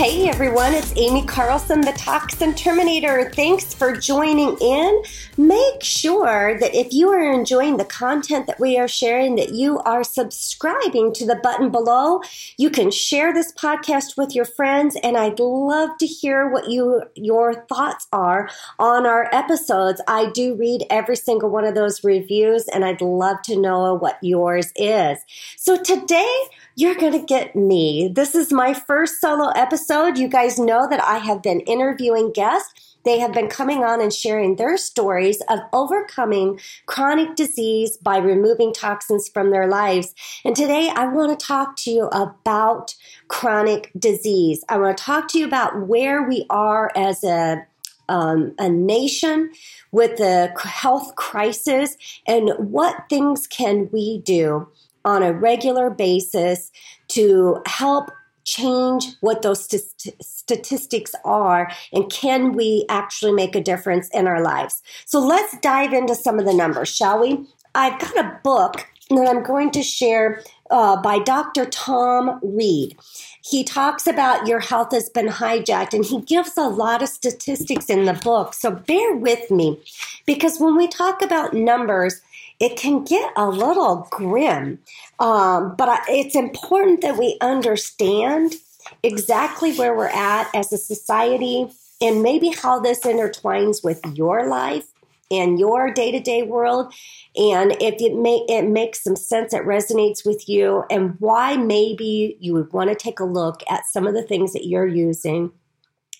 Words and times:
Hey 0.00 0.30
everyone, 0.30 0.72
it's 0.72 0.96
Aimee 0.96 1.26
Carlson, 1.26 1.82
the 1.82 1.92
Toxin 1.92 2.54
Terminator. 2.54 3.30
Thanks 3.34 3.74
for 3.74 3.94
joining 3.94 4.56
in. 4.56 5.02
Make 5.36 5.82
sure 5.82 6.58
that 6.58 6.74
if 6.74 6.94
you 6.94 7.10
are 7.10 7.30
enjoying 7.30 7.76
the 7.76 7.84
content 7.84 8.46
that 8.46 8.58
we 8.58 8.78
are 8.78 8.88
sharing, 8.88 9.36
that 9.36 9.52
you 9.52 9.78
are 9.80 10.02
subscribing 10.02 11.12
to 11.12 11.26
the 11.26 11.34
button 11.34 11.68
below. 11.68 12.22
You 12.56 12.70
can 12.70 12.90
share 12.90 13.34
this 13.34 13.52
podcast 13.52 14.16
with 14.16 14.34
your 14.34 14.46
friends, 14.46 14.96
and 15.02 15.18
I'd 15.18 15.38
love 15.38 15.98
to 15.98 16.06
hear 16.06 16.48
what 16.48 16.70
you 16.70 17.02
your 17.14 17.66
thoughts 17.66 18.08
are 18.10 18.48
on 18.78 19.04
our 19.04 19.28
episodes. 19.34 20.00
I 20.08 20.30
do 20.30 20.54
read 20.54 20.86
every 20.88 21.16
single 21.16 21.50
one 21.50 21.66
of 21.66 21.74
those 21.74 22.02
reviews, 22.02 22.68
and 22.68 22.86
I'd 22.86 23.02
love 23.02 23.42
to 23.42 23.60
know 23.60 23.92
what 23.92 24.16
yours 24.22 24.72
is. 24.76 25.18
So 25.58 25.76
today 25.76 26.40
you're 26.80 26.94
going 26.94 27.12
to 27.12 27.26
get 27.26 27.54
me. 27.54 28.08
This 28.08 28.34
is 28.34 28.50
my 28.50 28.72
first 28.72 29.20
solo 29.20 29.50
episode. 29.50 30.16
You 30.16 30.28
guys 30.28 30.58
know 30.58 30.88
that 30.88 31.02
I 31.04 31.18
have 31.18 31.42
been 31.42 31.60
interviewing 31.60 32.32
guests. 32.32 32.96
They 33.04 33.18
have 33.18 33.34
been 33.34 33.48
coming 33.48 33.84
on 33.84 34.00
and 34.00 34.12
sharing 34.12 34.56
their 34.56 34.78
stories 34.78 35.42
of 35.50 35.58
overcoming 35.74 36.58
chronic 36.86 37.36
disease 37.36 37.98
by 37.98 38.16
removing 38.16 38.72
toxins 38.72 39.28
from 39.28 39.50
their 39.50 39.66
lives. 39.66 40.14
And 40.42 40.56
today 40.56 40.90
I 40.94 41.06
want 41.06 41.38
to 41.38 41.46
talk 41.46 41.76
to 41.80 41.90
you 41.90 42.06
about 42.06 42.94
chronic 43.28 43.90
disease. 43.98 44.64
I 44.70 44.78
want 44.78 44.96
to 44.96 45.04
talk 45.04 45.28
to 45.28 45.38
you 45.38 45.46
about 45.46 45.86
where 45.86 46.22
we 46.22 46.46
are 46.48 46.90
as 46.96 47.22
a 47.24 47.66
um, 48.08 48.54
a 48.58 48.68
nation 48.68 49.52
with 49.92 50.16
the 50.16 50.52
health 50.60 51.14
crisis 51.14 51.96
and 52.26 52.50
what 52.58 53.04
things 53.08 53.46
can 53.46 53.88
we 53.92 54.18
do 54.18 54.66
on 55.04 55.22
a 55.22 55.32
regular 55.32 55.90
basis 55.90 56.70
to 57.08 57.60
help 57.66 58.10
change 58.44 59.06
what 59.20 59.42
those 59.42 59.64
st- 59.64 60.14
statistics 60.22 61.14
are 61.24 61.70
and 61.92 62.10
can 62.10 62.52
we 62.52 62.84
actually 62.88 63.32
make 63.32 63.54
a 63.54 63.62
difference 63.62 64.08
in 64.12 64.26
our 64.26 64.42
lives? 64.42 64.82
So 65.06 65.20
let's 65.20 65.56
dive 65.58 65.92
into 65.92 66.14
some 66.14 66.38
of 66.38 66.46
the 66.46 66.54
numbers 66.54 66.88
shall 66.88 67.20
we? 67.20 67.46
I've 67.74 67.98
got 68.00 68.18
a 68.18 68.38
book 68.42 68.86
that 69.16 69.28
i'm 69.28 69.42
going 69.42 69.70
to 69.72 69.82
share 69.82 70.42
uh, 70.70 71.00
by 71.02 71.18
dr 71.18 71.64
tom 71.66 72.38
reed. 72.42 72.96
He 73.42 73.64
talks 73.64 74.06
about 74.06 74.46
your 74.46 74.60
health 74.60 74.92
has 74.92 75.08
been 75.08 75.26
hijacked 75.26 75.94
and 75.94 76.04
he 76.04 76.20
gives 76.20 76.56
a 76.56 76.68
lot 76.68 77.02
of 77.02 77.08
statistics 77.08 77.86
in 77.90 78.04
the 78.04 78.12
book 78.12 78.54
so 78.54 78.70
bear 78.70 79.16
with 79.16 79.50
me 79.50 79.80
because 80.26 80.60
when 80.60 80.76
we 80.76 80.86
talk 80.86 81.22
about 81.22 81.54
numbers 81.54 82.20
it 82.60 82.76
can 82.76 83.04
get 83.04 83.32
a 83.36 83.48
little 83.48 84.06
grim. 84.10 84.78
Um, 85.18 85.74
but 85.76 85.88
I, 85.88 86.00
it's 86.08 86.36
important 86.36 87.00
that 87.00 87.18
we 87.18 87.38
understand 87.40 88.54
exactly 89.02 89.74
where 89.74 89.96
we're 89.96 90.08
at 90.08 90.54
as 90.54 90.72
a 90.72 90.78
society 90.78 91.68
and 92.00 92.22
maybe 92.22 92.48
how 92.50 92.80
this 92.80 93.00
intertwines 93.00 93.82
with 93.82 94.00
your 94.14 94.46
life 94.46 94.86
and 95.30 95.58
your 95.60 95.92
day-to-day 95.92 96.42
world 96.42 96.92
and 97.36 97.72
if 97.80 97.94
it 98.00 98.16
may 98.16 98.44
it 98.48 98.66
makes 98.68 99.04
some 99.04 99.14
sense 99.14 99.54
it 99.54 99.62
resonates 99.62 100.26
with 100.26 100.48
you 100.48 100.82
and 100.90 101.14
why 101.20 101.56
maybe 101.56 102.36
you 102.40 102.52
would 102.52 102.72
want 102.72 102.90
to 102.90 102.96
take 102.96 103.20
a 103.20 103.24
look 103.24 103.62
at 103.70 103.86
some 103.86 104.08
of 104.08 104.14
the 104.14 104.24
things 104.24 104.52
that 104.52 104.66
you're 104.66 104.88
using 104.88 105.52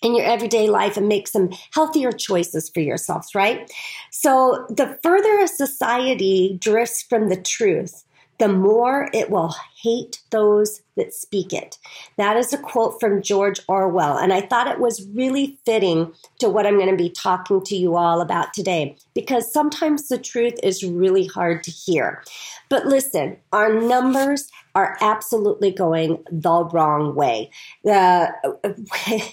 in 0.03 0.15
your 0.15 0.25
everyday 0.25 0.69
life 0.69 0.97
and 0.97 1.09
make 1.09 1.29
some 1.29 1.51
healthier 1.73 2.13
choices 2.13 2.69
for 2.69 2.81
yourselves, 2.81 3.35
right? 3.35 3.71
So 4.11 4.67
the 4.71 4.99
further 5.03 5.39
a 5.41 5.49
society 5.49 6.57
drifts 6.61 7.03
from 7.03 7.29
the 7.29 7.41
truth, 7.41 8.05
the 8.39 8.49
more 8.49 9.11
it 9.13 9.29
will 9.29 9.55
hate 9.83 10.21
those 10.31 10.81
that 10.97 11.13
speak 11.13 11.53
it. 11.53 11.77
That 12.17 12.39
is 12.39 12.55
a 12.55 12.59
quote 12.59 12.99
from 12.99 13.21
George 13.23 13.61
Orwell, 13.69 14.17
and 14.17 14.33
I 14.33 14.41
thought 14.41 14.67
it 14.67 14.81
was 14.81 15.07
really 15.13 15.59
fitting 15.67 16.13
to 16.39 16.49
what 16.49 16.67
I'm 16.67 16.77
going 16.77 16.91
to 16.91 16.97
be 16.97 17.11
talking 17.11 17.63
to 17.63 17.77
you 17.77 17.97
all 17.97 18.23
about 18.23 18.55
today 18.55 18.97
because 19.15 19.53
sometimes 19.53 20.09
the 20.09 20.19
truth 20.19 20.55
is 20.63 20.83
really 20.83 21.27
hard 21.27 21.63
to 21.65 21.71
hear. 21.71 22.23
But 22.71 22.87
listen, 22.87 23.37
our 23.53 23.73
numbers 23.79 24.49
are 24.75 24.97
absolutely 25.01 25.71
going 25.71 26.23
the 26.31 26.65
wrong 26.65 27.15
way. 27.15 27.51
The 27.85 28.33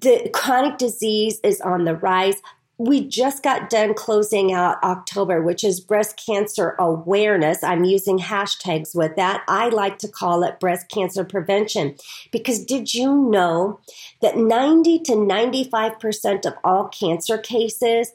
the 0.00 0.30
chronic 0.32 0.78
disease 0.78 1.40
is 1.42 1.60
on 1.60 1.84
the 1.84 1.96
rise. 1.96 2.36
We 2.78 3.08
just 3.08 3.42
got 3.42 3.70
done 3.70 3.94
closing 3.94 4.52
out 4.52 4.82
October, 4.82 5.42
which 5.42 5.64
is 5.64 5.80
breast 5.80 6.20
cancer 6.24 6.76
awareness. 6.78 7.64
I'm 7.64 7.84
using 7.84 8.18
hashtags 8.18 8.94
with 8.94 9.16
that. 9.16 9.42
I 9.48 9.70
like 9.70 9.96
to 9.98 10.08
call 10.08 10.42
it 10.42 10.60
breast 10.60 10.90
cancer 10.90 11.24
prevention 11.24 11.96
because 12.32 12.62
did 12.62 12.92
you 12.92 13.30
know 13.30 13.80
that 14.20 14.36
90 14.36 14.98
to 15.04 15.12
95% 15.12 16.44
of 16.44 16.52
all 16.64 16.88
cancer 16.88 17.38
cases 17.38 18.12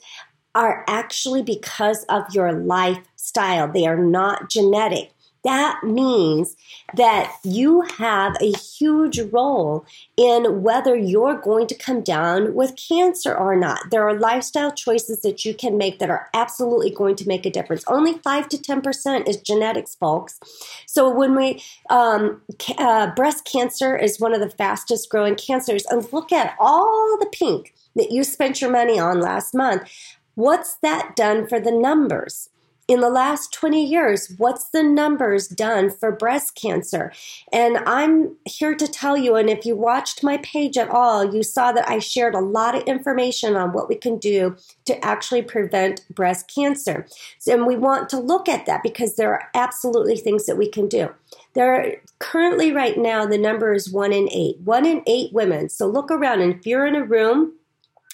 are 0.53 0.85
actually 0.87 1.41
because 1.41 2.03
of 2.03 2.23
your 2.31 2.51
lifestyle? 2.51 3.71
They 3.71 3.87
are 3.87 3.97
not 3.97 4.51
genetic 4.51 5.11
that 5.43 5.83
means 5.83 6.55
that 6.95 7.35
you 7.43 7.81
have 7.81 8.35
a 8.41 8.51
huge 8.57 9.19
role 9.31 9.85
in 10.15 10.61
whether 10.61 10.95
you're 10.95 11.37
going 11.37 11.67
to 11.67 11.75
come 11.75 12.01
down 12.01 12.53
with 12.53 12.75
cancer 12.75 13.33
or 13.33 13.55
not. 13.55 13.89
There 13.89 14.07
are 14.07 14.17
lifestyle 14.17 14.71
choices 14.71 15.21
that 15.21 15.43
you 15.43 15.53
can 15.53 15.77
make 15.77 15.99
that 15.99 16.09
are 16.09 16.29
absolutely 16.33 16.91
going 16.91 17.15
to 17.15 17.27
make 17.27 17.45
a 17.45 17.49
difference. 17.49 17.83
Only 17.87 18.19
5 18.19 18.49
to 18.49 18.57
10% 18.57 19.27
is 19.27 19.37
genetics, 19.37 19.95
folks. 19.95 20.39
So 20.85 21.09
when 21.09 21.35
we, 21.35 21.63
um, 21.89 22.41
uh, 22.77 23.13
breast 23.15 23.45
cancer 23.45 23.97
is 23.97 24.19
one 24.19 24.33
of 24.33 24.41
the 24.41 24.49
fastest 24.49 25.09
growing 25.09 25.35
cancers. 25.35 25.85
And 25.87 26.11
look 26.13 26.31
at 26.31 26.55
all 26.59 27.17
the 27.19 27.29
pink 27.31 27.73
that 27.95 28.11
you 28.11 28.23
spent 28.23 28.61
your 28.61 28.71
money 28.71 28.99
on 28.99 29.19
last 29.19 29.53
month. 29.53 29.89
What's 30.35 30.75
that 30.75 31.15
done 31.15 31.47
for 31.47 31.59
the 31.59 31.71
numbers? 31.71 32.50
In 32.91 32.99
the 32.99 33.09
last 33.09 33.53
20 33.53 33.85
years, 33.85 34.33
what's 34.37 34.67
the 34.69 34.83
numbers 34.83 35.47
done 35.47 35.89
for 35.89 36.11
breast 36.11 36.55
cancer? 36.55 37.13
And 37.53 37.77
I'm 37.85 38.35
here 38.43 38.75
to 38.75 38.85
tell 38.85 39.15
you, 39.15 39.35
and 39.35 39.49
if 39.49 39.65
you 39.65 39.77
watched 39.77 40.25
my 40.25 40.39
page 40.39 40.77
at 40.77 40.89
all, 40.89 41.33
you 41.33 41.41
saw 41.41 41.71
that 41.71 41.87
I 41.89 41.99
shared 41.99 42.35
a 42.35 42.41
lot 42.41 42.75
of 42.75 42.83
information 42.83 43.55
on 43.55 43.71
what 43.71 43.87
we 43.87 43.95
can 43.95 44.17
do 44.17 44.57
to 44.85 45.05
actually 45.05 45.41
prevent 45.41 46.03
breast 46.13 46.51
cancer. 46.53 47.07
And 47.47 47.65
we 47.65 47.77
want 47.77 48.09
to 48.09 48.19
look 48.19 48.49
at 48.49 48.65
that 48.65 48.83
because 48.83 49.15
there 49.15 49.31
are 49.31 49.49
absolutely 49.53 50.17
things 50.17 50.45
that 50.45 50.57
we 50.57 50.67
can 50.67 50.89
do. 50.89 51.11
There 51.53 51.73
are 51.73 51.93
currently 52.19 52.73
right 52.73 52.97
now 52.97 53.25
the 53.25 53.37
number 53.37 53.71
is 53.73 53.89
one 53.89 54.11
in 54.11 54.27
eight. 54.33 54.59
One 54.65 54.85
in 54.85 55.01
eight 55.07 55.31
women. 55.31 55.69
So 55.69 55.87
look 55.87 56.11
around 56.11 56.41
and 56.41 56.55
if 56.55 56.65
you're 56.65 56.85
in 56.85 56.95
a 56.95 57.05
room 57.05 57.53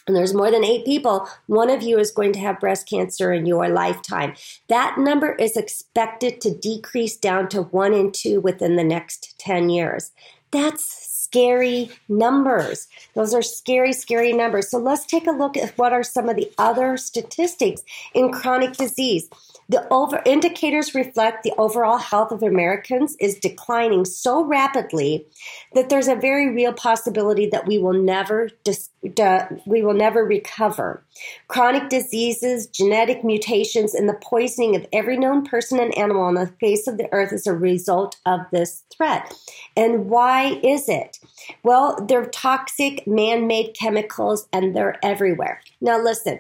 and 0.07 0.16
there's 0.16 0.34
more 0.34 0.50
than 0.50 0.63
eight 0.63 0.85
people, 0.85 1.28
one 1.47 1.69
of 1.69 1.84
you 1.84 2.00
is 2.00 2.12
going 2.12 2.31
to 2.34 2.40
have 2.40 2.62
breast 2.62 2.90
cancer 2.90 3.34
in 3.34 3.45
your 3.45 3.68
lifetime. 3.68 4.35
That 4.69 4.97
number 4.97 5.34
is 5.34 5.57
expected 5.57 6.40
to 6.41 6.53
decrease 6.53 7.18
down 7.18 7.50
to 7.50 7.63
one 7.63 7.94
in 7.94 8.12
two 8.13 8.40
within 8.40 8.78
the 8.78 8.84
next 8.84 9.38
10 9.40 9.69
years. 9.69 10.12
That's 10.51 10.86
scary 11.27 11.92
numbers. 12.07 12.88
Those 13.13 13.33
are 13.33 13.42
scary, 13.42 13.92
scary 13.92 14.31
numbers. 14.31 14.69
So 14.69 14.77
let's 14.77 15.06
take 15.06 15.27
a 15.27 15.31
look 15.31 15.57
at 15.57 15.77
what 15.77 15.92
are 15.92 16.04
some 16.04 16.30
of 16.30 16.38
the 16.38 16.50
other 16.57 16.95
statistics 16.95 17.83
in 18.13 18.31
chronic 18.31 18.74
disease. 18.77 19.30
The 19.69 19.86
over 19.92 20.22
indicators 20.25 20.96
reflect 20.96 21.44
the 21.44 21.54
overall 21.58 21.98
health 21.98 22.31
of 22.31 22.42
Americans 22.42 23.18
is 23.19 23.38
declining 23.38 24.06
so 24.06 24.46
rapidly 24.46 25.28
that 25.74 25.90
there's 25.90 26.08
a 26.08 26.16
very 26.16 26.54
real 26.54 26.72
possibility 26.72 27.48
that 27.48 27.68
we 27.68 27.78
will 27.78 27.94
never 27.94 28.50
dis, 28.64 28.90
we 29.66 29.81
will 29.81 29.94
never 29.94 30.24
recover. 30.24 31.04
Chronic 31.50 31.90
diseases, 31.90 32.68
genetic 32.68 33.25
mutations, 33.25 33.94
and 33.94 34.08
the 34.08 34.19
poisoning 34.22 34.75
of 34.75 34.88
every 34.94 35.18
known 35.18 35.44
person 35.44 35.80
and 35.80 35.98
animal 35.98 36.24
on 36.24 36.36
the 36.36 36.48
face 36.60 36.88
of 36.88 36.98
the 36.98 37.10
earth 37.12 37.34
is 37.34 37.46
a 37.46 37.54
result 37.54 38.16
of 38.25 38.40
this 38.52 38.84
threat. 38.96 39.34
And 39.75 40.10
why 40.10 40.60
is 40.63 40.88
it? 40.88 41.20
Well, 41.63 42.06
they're 42.08 42.25
toxic 42.25 43.06
man-made 43.06 43.75
chemicals 43.78 44.48
and 44.54 44.74
they're 44.74 44.98
everywhere. 45.04 45.62
Now 45.81 46.02
listen, 46.02 46.40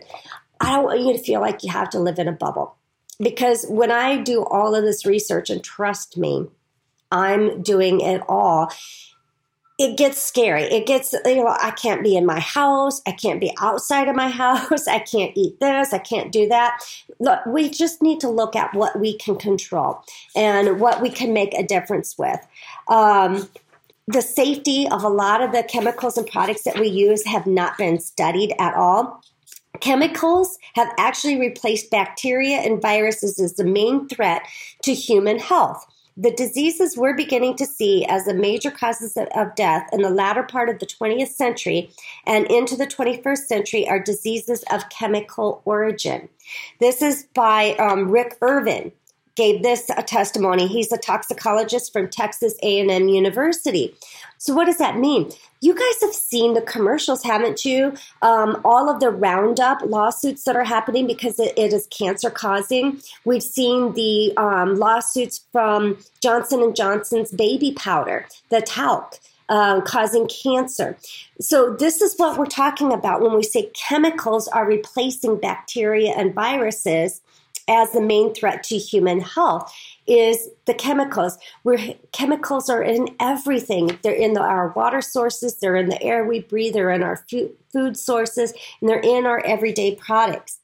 I 0.61 0.71
don't 0.71 0.85
want 0.85 1.01
you 1.01 1.13
to 1.13 1.19
feel 1.19 1.41
like 1.41 1.63
you 1.63 1.71
have 1.71 1.89
to 1.91 1.99
live 1.99 2.19
in 2.19 2.27
a 2.27 2.31
bubble 2.31 2.76
because 3.19 3.65
when 3.69 3.91
I 3.91 4.17
do 4.21 4.43
all 4.43 4.75
of 4.75 4.83
this 4.83 5.05
research, 5.05 5.49
and 5.49 5.63
trust 5.63 6.17
me, 6.17 6.47
I'm 7.11 7.61
doing 7.61 8.01
it 8.01 8.21
all. 8.27 8.71
it 9.79 9.95
gets 9.95 10.19
scary. 10.19 10.63
It 10.63 10.87
gets, 10.87 11.13
you 11.25 11.35
know, 11.35 11.47
I 11.47 11.71
can't 11.71 12.03
be 12.03 12.15
in 12.17 12.25
my 12.25 12.39
house. 12.39 13.01
I 13.05 13.11
can't 13.11 13.39
be 13.39 13.53
outside 13.61 14.07
of 14.07 14.15
my 14.15 14.29
house. 14.43 14.87
I 14.87 14.99
can't 14.99 15.31
eat 15.35 15.59
this. 15.59 15.93
I 15.93 15.99
can't 15.99 16.31
do 16.31 16.47
that. 16.47 16.83
Look, 17.19 17.45
we 17.45 17.69
just 17.69 18.01
need 18.01 18.19
to 18.21 18.29
look 18.29 18.55
at 18.55 18.73
what 18.73 18.99
we 18.99 19.17
can 19.17 19.35
control 19.35 20.03
and 20.35 20.79
what 20.79 21.01
we 21.01 21.09
can 21.09 21.31
make 21.33 21.53
a 21.53 21.63
difference 21.63 22.17
with. 22.17 22.39
Um, 22.87 23.47
the 24.07 24.21
safety 24.21 24.87
of 24.87 25.03
a 25.03 25.09
lot 25.09 25.41
of 25.41 25.51
the 25.51 25.63
chemicals 25.63 26.17
and 26.17 26.25
products 26.25 26.63
that 26.63 26.79
we 26.79 26.87
use 26.87 27.25
have 27.25 27.45
not 27.45 27.77
been 27.77 27.99
studied 27.99 28.55
at 28.57 28.73
all. 28.73 29.21
Chemicals 29.81 30.57
have 30.73 30.93
actually 30.97 31.39
replaced 31.39 31.91
bacteria 31.91 32.57
and 32.57 32.81
viruses 32.81 33.39
as 33.39 33.53
the 33.53 33.63
main 33.63 34.07
threat 34.07 34.41
to 34.83 34.93
human 34.93 35.39
health. 35.39 35.85
The 36.19 36.31
diseases 36.31 36.97
we're 36.97 37.15
beginning 37.15 37.57
to 37.57 37.67
see 37.67 38.03
as 38.05 38.25
the 38.25 38.33
major 38.33 38.71
causes 38.71 39.15
of 39.17 39.55
death 39.55 39.87
in 39.93 40.01
the 40.01 40.09
latter 40.09 40.41
part 40.41 40.67
of 40.67 40.79
the 40.79 40.87
20th 40.87 41.27
century 41.27 41.91
and 42.25 42.47
into 42.47 42.75
the 42.75 42.87
21st 42.87 43.45
century 43.45 43.87
are 43.87 43.99
diseases 43.99 44.63
of 44.71 44.89
chemical 44.89 45.61
origin. 45.63 46.27
This 46.79 47.03
is 47.03 47.27
by 47.35 47.75
um, 47.75 48.09
Rick 48.09 48.35
Irvin 48.41 48.91
gave 49.37 49.61
this 49.63 49.89
a 49.95 50.01
testimony. 50.01 50.67
He's 50.67 50.91
a 50.91 50.97
toxicologist 50.97 51.93
from 51.93 52.09
Texas 52.09 52.55
A&M 52.63 53.07
University. 53.07 53.95
So 54.39 54.53
what 54.53 54.65
does 54.65 54.77
that 54.79 54.97
mean? 54.97 55.31
You 55.61 55.73
guys 55.73 56.01
have 56.01 56.13
seen 56.13 56.55
the 56.55 56.61
commercials, 56.61 57.23
haven't 57.23 57.63
you? 57.63 57.93
Um, 58.21 58.59
all 58.65 58.89
of 58.89 58.99
the 58.99 59.09
Roundup 59.09 59.81
lawsuits 59.83 60.43
that 60.43 60.55
are 60.55 60.63
happening 60.63 61.07
because 61.07 61.39
it, 61.39 61.53
it 61.55 61.71
is 61.71 61.87
cancer 61.87 62.29
causing. 62.29 63.01
We've 63.25 63.43
seen 63.43 63.93
the 63.93 64.35
um, 64.37 64.77
lawsuits 64.77 65.45
from 65.51 65.99
Johnson 66.21 66.61
and 66.61 66.75
Johnson's 66.75 67.31
baby 67.31 67.71
powder, 67.71 68.27
the 68.49 68.61
talc. 68.61 69.19
Uh, 69.49 69.79
causing 69.79 70.27
cancer. 70.27 70.97
So, 71.39 71.73
this 71.73 72.01
is 72.01 72.15
what 72.17 72.37
we're 72.37 72.47
talking 72.47 72.91
about 72.91 73.21
when 73.21 73.33
we 73.33 73.43
say 73.43 73.71
chemicals 73.73 74.49
are 74.49 74.65
replacing 74.65 75.37
bacteria 75.37 76.11
and 76.11 76.33
viruses 76.33 77.21
as 77.67 77.91
the 77.91 78.01
main 78.01 78.33
threat 78.33 78.63
to 78.63 78.77
human 78.77 79.19
health 79.19 79.73
is 80.07 80.49
the 80.65 80.73
chemicals. 80.73 81.37
Where 81.63 81.95
chemicals 82.11 82.69
are 82.69 82.81
in 82.81 83.15
everything. 83.19 83.99
They're 84.01 84.13
in 84.13 84.33
the, 84.33 84.41
our 84.41 84.69
water 84.69 85.01
sources, 85.01 85.57
they're 85.57 85.75
in 85.75 85.89
the 85.89 86.01
air 86.01 86.25
we 86.25 86.39
breathe, 86.41 86.73
they're 86.73 86.91
in 86.91 87.03
our 87.03 87.25
food 87.71 87.97
sources, 87.97 88.53
and 88.81 88.89
they're 88.89 88.99
in 88.99 89.25
our 89.25 89.45
everyday 89.45 89.95
products. 89.95 90.59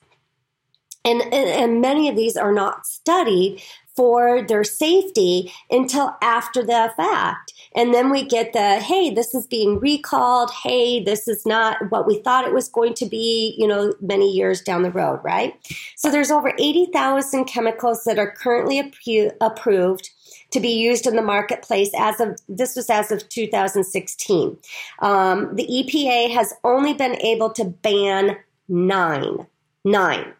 And, 1.06 1.22
and, 1.22 1.34
and 1.34 1.82
many 1.82 2.08
of 2.08 2.16
these 2.16 2.38
are 2.38 2.54
not 2.54 2.86
studied 2.86 3.62
for 3.96 4.42
their 4.42 4.64
safety 4.64 5.52
until 5.70 6.16
after 6.22 6.64
the 6.64 6.92
fact. 6.96 7.53
And 7.76 7.94
then 7.94 8.10
we 8.10 8.24
get 8.24 8.54
the, 8.54 8.80
hey, 8.80 9.10
this 9.10 9.34
is 9.34 9.48
being 9.48 9.80
recalled. 9.80 10.52
Hey, 10.64 11.04
this 11.04 11.28
is 11.28 11.46
not 11.46 11.78
what 11.90 12.08
we 12.08 12.20
thought 12.20 12.46
it 12.46 12.54
was 12.54 12.70
going 12.70 12.94
to 12.96 13.06
be, 13.06 13.56
you 13.58 13.68
know, 13.68 13.94
many 14.02 14.32
years 14.32 14.62
down 14.62 14.84
the 14.84 14.92
road, 14.92 15.20
right? 15.24 15.54
So 15.96 16.10
there's 16.10 16.32
over 16.32 16.54
80,000 16.58 17.46
chemicals 17.46 18.04
that 18.04 18.20
are 18.20 18.32
currently 18.32 18.94
approved 19.42 20.10
to 20.52 20.60
be 20.60 20.70
used 20.70 21.08
in 21.08 21.16
the 21.16 21.22
marketplace 21.22 21.90
as 21.98 22.20
of 22.20 22.38
this 22.48 22.76
was 22.76 22.90
as 22.90 23.12
of 23.12 23.28
2016. 23.30 24.58
Um, 25.00 25.56
the 25.56 25.66
EPA 25.66 26.32
has 26.34 26.54
only 26.64 26.94
been 26.94 27.20
able 27.22 27.50
to 27.54 27.66
ban 27.66 28.38
nine, 28.68 29.48
nine, 29.84 30.34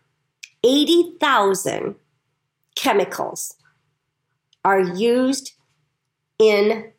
80,000 0.64 1.96
chemicals 2.76 3.56
are 4.64 4.80
used 4.80 5.54
in 6.40 6.93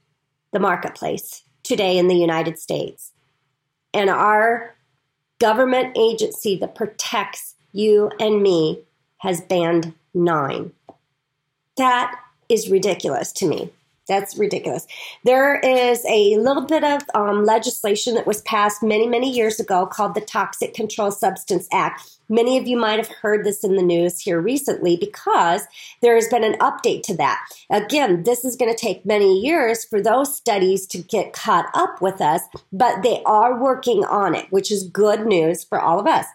the 0.55 0.61
marketplace 0.61 1.43
today 1.65 1.99
in 1.99 2.09
the 2.09 2.17
United 2.17 2.59
States. 2.59 3.11
And 3.93 4.09
our 4.09 4.75
government 5.41 5.99
agency 5.99 6.57
that 6.59 6.75
protects 6.75 7.57
you 7.73 8.11
and 8.21 8.41
me 8.41 8.81
has 9.19 9.41
banned 9.43 9.93
nine. 10.15 10.73
That 11.77 12.15
is 12.49 12.71
ridiculous 12.71 13.33
to 13.33 13.49
me. 13.49 13.71
That's 14.07 14.37
ridiculous. 14.37 14.87
There 15.25 15.59
is 15.59 16.05
a 16.07 16.37
little 16.37 16.67
bit 16.67 16.85
of 16.85 17.03
um, 17.15 17.45
legislation 17.45 18.15
that 18.15 18.27
was 18.27 18.43
passed 18.43 18.83
many, 18.83 19.09
many 19.09 19.31
years 19.31 19.59
ago 19.59 19.87
called 19.87 20.15
the 20.15 20.21
Toxic 20.21 20.73
Control 20.75 21.11
Substance 21.11 21.67
Act. 21.73 22.14
Many 22.29 22.59
of 22.59 22.67
you 22.67 22.77
might 22.77 22.99
have 22.99 23.09
heard 23.09 23.45
this 23.45 23.65
in 23.65 23.77
the 23.77 23.83
news 23.83 24.21
here 24.21 24.41
recently 24.41 24.97
because 24.97 25.63
there 26.01 26.15
has 26.15 26.29
been 26.29 26.45
an 26.45 26.59
update 26.59 27.03
to 27.05 27.17
that. 27.17 27.45
Again, 27.71 28.23
this 28.23 28.45
is 28.45 28.57
going 28.57 28.73
to 28.73 28.79
take 28.79 29.05
many 29.05 29.41
years 29.41 29.85
for 29.85 30.01
those 30.01 30.35
studies 30.35 30.87
to 30.89 30.99
get 30.99 31.33
caught 31.33 31.67
up 31.75 32.01
with 32.01 32.21
us, 32.21 32.43
but 32.73 33.03
they 33.03 33.23
are 33.25 33.61
working 33.61 34.05
on 34.05 34.35
it, 34.35 34.47
which 34.51 34.71
is 34.71 34.89
good 34.89 35.27
news 35.27 35.65
for 35.65 35.81
all 35.81 36.01
of 36.01 36.07
us. 36.07 36.27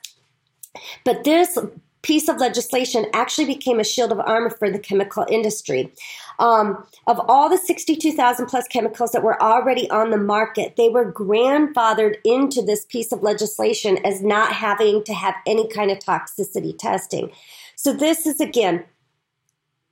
But 1.03 1.24
this 1.24 1.57
piece 2.01 2.29
of 2.29 2.37
legislation 2.37 3.05
actually 3.13 3.45
became 3.45 3.79
a 3.79 3.83
shield 3.83 4.11
of 4.11 4.19
armor 4.19 4.49
for 4.49 4.69
the 4.69 4.79
chemical 4.79 5.25
industry. 5.29 5.91
Um, 6.39 6.85
of 7.07 7.19
all 7.27 7.49
the 7.49 7.57
62,000 7.57 8.45
plus 8.45 8.67
chemicals 8.67 9.11
that 9.11 9.23
were 9.23 9.41
already 9.41 9.89
on 9.89 10.11
the 10.11 10.17
market, 10.17 10.75
they 10.77 10.89
were 10.89 11.11
grandfathered 11.11 12.15
into 12.23 12.61
this 12.61 12.85
piece 12.85 13.11
of 13.11 13.21
legislation 13.21 13.97
as 14.05 14.21
not 14.21 14.53
having 14.53 15.03
to 15.03 15.13
have 15.13 15.35
any 15.45 15.67
kind 15.67 15.91
of 15.91 15.99
toxicity 15.99 16.77
testing. 16.77 17.31
So, 17.75 17.93
this 17.93 18.25
is 18.25 18.39
again, 18.39 18.85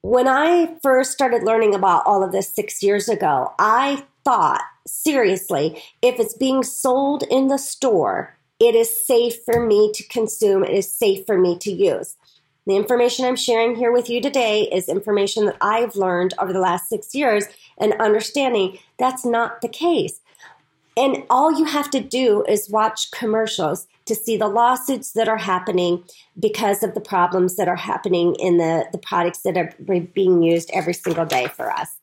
when 0.02 0.28
I 0.28 0.78
first 0.82 1.12
started 1.12 1.44
learning 1.44 1.76
about 1.76 2.04
all 2.06 2.24
of 2.24 2.32
this 2.32 2.50
six 2.50 2.82
years 2.82 3.10
ago, 3.10 3.54
I 3.60 4.06
thought 4.24 4.62
seriously, 4.86 5.82
if 6.02 6.20
it's 6.20 6.34
being 6.34 6.64
sold 6.64 7.24
in 7.30 7.48
the 7.48 7.58
store, 7.58 8.37
it 8.60 8.76
is 8.76 9.06
safe 9.06 9.44
for 9.46 9.66
me 9.66 9.92
to 9.94 10.04
consume, 10.08 10.64
it 10.64 10.74
is 10.74 10.92
safe 10.92 11.26
for 11.26 11.38
me 11.38 11.58
to 11.60 11.72
use. 11.72 12.16
The 12.66 12.76
information 12.76 13.26
I'm 13.26 13.38
sharing 13.38 13.76
here 13.76 13.92
with 13.94 14.10
you 14.10 14.22
today 14.22 14.64
is 14.64 14.90
information 14.90 15.46
that 15.46 15.58
I've 15.62 15.96
learned 15.96 16.34
over 16.38 16.52
the 16.52 16.60
last 16.60 16.90
six 16.90 17.16
years 17.16 17.46
and 17.78 17.94
understanding 17.94 18.78
that's 18.98 19.26
not 19.26 19.62
the 19.62 19.70
case. 19.70 20.20
And 20.98 21.24
all 21.30 21.58
you 21.58 21.66
have 21.66 21.92
to 21.92 22.02
do 22.02 22.44
is 22.50 22.70
watch 22.70 23.12
commercials 23.12 23.88
to 24.06 24.16
see 24.16 24.36
the 24.36 24.48
lawsuits 24.48 25.12
that 25.12 25.30
are 25.30 25.38
happening 25.38 26.04
because 26.40 26.82
of 26.82 26.96
the 26.96 27.00
problems 27.00 27.56
that 27.56 27.68
are 27.68 27.76
happening 27.76 28.36
in 28.40 28.58
the, 28.58 28.88
the 28.92 28.98
products 28.98 29.42
that 29.44 29.58
are 29.58 29.72
being 30.14 30.42
used 30.42 30.72
every 30.74 30.94
single 30.94 31.26
day 31.26 31.48
for 31.48 31.72
us. 31.72 31.98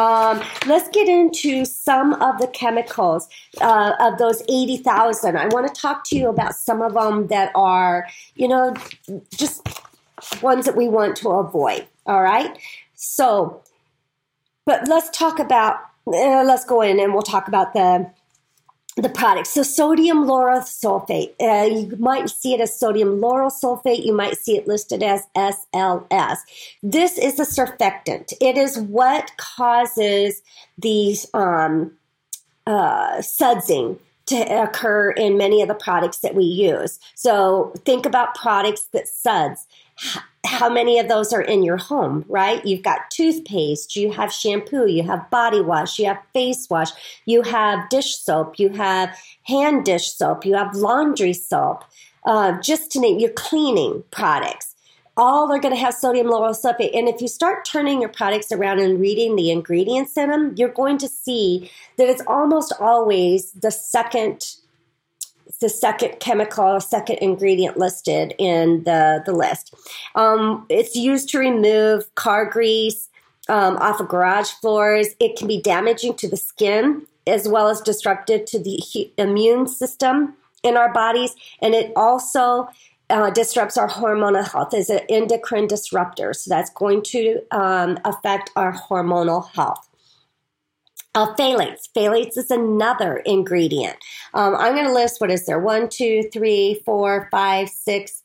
Um, 0.00 0.42
let's 0.66 0.88
get 0.88 1.08
into 1.08 1.66
some 1.66 2.14
of 2.14 2.38
the 2.38 2.46
chemicals 2.46 3.28
uh, 3.60 3.92
of 4.00 4.16
those 4.16 4.42
80,000. 4.48 5.36
I 5.36 5.46
want 5.48 5.72
to 5.72 5.78
talk 5.78 6.04
to 6.04 6.16
you 6.16 6.30
about 6.30 6.54
some 6.54 6.80
of 6.80 6.94
them 6.94 7.26
that 7.26 7.52
are, 7.54 8.08
you 8.34 8.48
know, 8.48 8.74
just 9.36 9.68
ones 10.42 10.64
that 10.64 10.74
we 10.74 10.88
want 10.88 11.18
to 11.18 11.28
avoid. 11.28 11.86
All 12.06 12.22
right. 12.22 12.58
So, 12.94 13.60
but 14.64 14.88
let's 14.88 15.10
talk 15.10 15.38
about, 15.38 15.76
uh, 16.06 16.44
let's 16.44 16.64
go 16.64 16.80
in 16.80 16.98
and 16.98 17.12
we'll 17.12 17.20
talk 17.20 17.46
about 17.46 17.74
the 17.74 18.10
the 18.96 19.08
product. 19.08 19.46
So 19.46 19.62
sodium 19.62 20.24
lauryl 20.24 20.60
sulfate, 20.60 21.34
uh, 21.40 21.66
you 21.66 21.96
might 21.98 22.28
see 22.28 22.54
it 22.54 22.60
as 22.60 22.78
sodium 22.78 23.20
lauryl 23.20 23.52
sulfate. 23.52 24.04
You 24.04 24.14
might 24.14 24.36
see 24.36 24.56
it 24.56 24.66
listed 24.66 25.02
as 25.02 25.26
SLS. 25.36 26.38
This 26.82 27.18
is 27.18 27.38
a 27.38 27.44
surfactant. 27.44 28.32
It 28.40 28.56
is 28.56 28.78
what 28.78 29.30
causes 29.36 30.42
these 30.76 31.26
um, 31.34 31.92
uh, 32.66 33.18
sudsing 33.18 33.98
to 34.26 34.62
occur 34.62 35.10
in 35.10 35.36
many 35.36 35.60
of 35.60 35.68
the 35.68 35.74
products 35.74 36.18
that 36.18 36.34
we 36.34 36.44
use. 36.44 37.00
So 37.14 37.72
think 37.84 38.06
about 38.06 38.34
products 38.34 38.88
that 38.92 39.08
suds 39.08 39.66
how 40.44 40.68
many 40.68 40.98
of 40.98 41.08
those 41.08 41.32
are 41.32 41.40
in 41.40 41.62
your 41.62 41.76
home, 41.76 42.24
right? 42.28 42.64
You've 42.64 42.82
got 42.82 43.10
toothpaste, 43.10 43.96
you 43.96 44.10
have 44.12 44.32
shampoo, 44.32 44.86
you 44.86 45.02
have 45.02 45.30
body 45.30 45.60
wash, 45.60 45.98
you 45.98 46.06
have 46.06 46.20
face 46.32 46.68
wash, 46.68 46.90
you 47.24 47.42
have 47.42 47.88
dish 47.88 48.16
soap, 48.16 48.58
you 48.58 48.70
have 48.70 49.16
hand 49.44 49.84
dish 49.84 50.12
soap, 50.12 50.44
you 50.44 50.54
have 50.54 50.74
laundry 50.74 51.34
soap, 51.34 51.84
uh, 52.24 52.60
just 52.60 52.90
to 52.92 53.00
name 53.00 53.18
your 53.18 53.30
cleaning 53.30 54.02
products. 54.10 54.74
All 55.16 55.52
are 55.52 55.58
going 55.58 55.74
to 55.74 55.80
have 55.80 55.94
sodium 55.94 56.28
lauryl 56.28 56.56
sulfate. 56.56 56.96
And 56.96 57.08
if 57.08 57.20
you 57.20 57.28
start 57.28 57.66
turning 57.66 58.00
your 58.00 58.08
products 58.08 58.50
around 58.52 58.80
and 58.80 58.98
reading 58.98 59.36
the 59.36 59.50
ingredients 59.50 60.16
in 60.16 60.30
them, 60.30 60.54
you're 60.56 60.68
going 60.70 60.96
to 60.98 61.08
see 61.08 61.70
that 61.96 62.08
it's 62.08 62.22
almost 62.26 62.72
always 62.80 63.52
the 63.52 63.70
second 63.70 64.56
the 65.60 65.68
second 65.68 66.20
chemical, 66.20 66.80
second 66.80 67.16
ingredient 67.16 67.76
listed 67.76 68.34
in 68.38 68.84
the, 68.84 69.22
the 69.26 69.32
list. 69.32 69.74
Um, 70.14 70.66
it's 70.68 70.96
used 70.96 71.28
to 71.30 71.38
remove 71.38 72.12
car 72.14 72.46
grease 72.46 73.08
um, 73.48 73.76
off 73.76 74.00
of 74.00 74.08
garage 74.08 74.50
floors. 74.50 75.08
It 75.20 75.36
can 75.36 75.48
be 75.48 75.60
damaging 75.60 76.14
to 76.14 76.28
the 76.28 76.36
skin 76.36 77.06
as 77.26 77.46
well 77.46 77.68
as 77.68 77.80
disruptive 77.80 78.44
to 78.46 78.58
the 78.58 78.80
immune 79.18 79.68
system 79.68 80.34
in 80.62 80.76
our 80.76 80.92
bodies. 80.92 81.34
And 81.60 81.74
it 81.74 81.92
also 81.96 82.68
uh, 83.10 83.30
disrupts 83.30 83.76
our 83.76 83.88
hormonal 83.88 84.50
health 84.50 84.72
as 84.72 84.88
an 84.88 85.00
endocrine 85.08 85.66
disruptor. 85.66 86.32
So 86.32 86.48
that's 86.48 86.70
going 86.70 87.02
to 87.02 87.40
um, 87.50 87.98
affect 88.04 88.50
our 88.56 88.72
hormonal 88.72 89.48
health. 89.50 89.89
Uh, 91.14 91.34
phthalates. 91.34 91.88
Phthalates 91.96 92.38
is 92.38 92.50
another 92.52 93.16
ingredient. 93.18 93.96
Um, 94.32 94.54
I'm 94.54 94.74
going 94.74 94.86
to 94.86 94.92
list 94.92 95.20
what 95.20 95.30
is 95.30 95.44
there? 95.44 95.58
One, 95.58 95.88
two, 95.88 96.22
three, 96.32 96.80
four, 96.84 97.28
five, 97.32 97.68
six, 97.68 98.22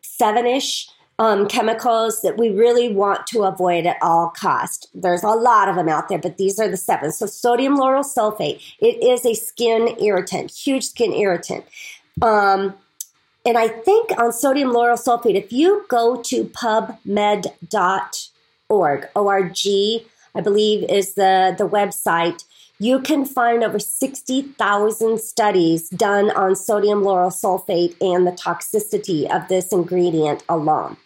seven 0.00 0.46
ish 0.46 0.88
um, 1.18 1.46
chemicals 1.46 2.22
that 2.22 2.38
we 2.38 2.48
really 2.50 2.92
want 2.92 3.26
to 3.28 3.44
avoid 3.44 3.86
at 3.86 3.98
all 4.02 4.30
cost. 4.30 4.88
There's 4.94 5.22
a 5.22 5.28
lot 5.28 5.68
of 5.68 5.76
them 5.76 5.88
out 5.88 6.08
there, 6.08 6.18
but 6.18 6.38
these 6.38 6.58
are 6.58 6.68
the 6.68 6.76
seven. 6.76 7.12
So 7.12 7.26
sodium 7.26 7.76
lauryl 7.76 8.04
sulfate, 8.04 8.60
it 8.80 9.02
is 9.02 9.24
a 9.24 9.34
skin 9.34 9.96
irritant, 10.00 10.50
huge 10.50 10.84
skin 10.84 11.12
irritant. 11.12 11.64
Um, 12.22 12.74
and 13.46 13.58
I 13.58 13.68
think 13.68 14.10
on 14.18 14.32
sodium 14.32 14.70
lauryl 14.70 14.98
sulfate, 14.98 15.36
if 15.36 15.52
you 15.52 15.84
go 15.88 16.22
to 16.22 16.44
pubmed.org, 16.46 17.48
O-R-G, 19.14 20.06
I 20.34 20.40
believe 20.40 20.84
is 20.88 21.14
the, 21.14 21.54
the 21.56 21.68
website, 21.68 22.44
you 22.78 23.00
can 23.00 23.24
find 23.24 23.62
over 23.62 23.78
60,000 23.78 25.20
studies 25.20 25.88
done 25.90 26.30
on 26.32 26.56
sodium 26.56 27.02
lauryl 27.02 27.32
sulfate 27.32 27.96
and 28.00 28.26
the 28.26 28.32
toxicity 28.32 29.30
of 29.30 29.48
this 29.48 29.72
ingredient 29.72 30.42
alone. 30.48 30.96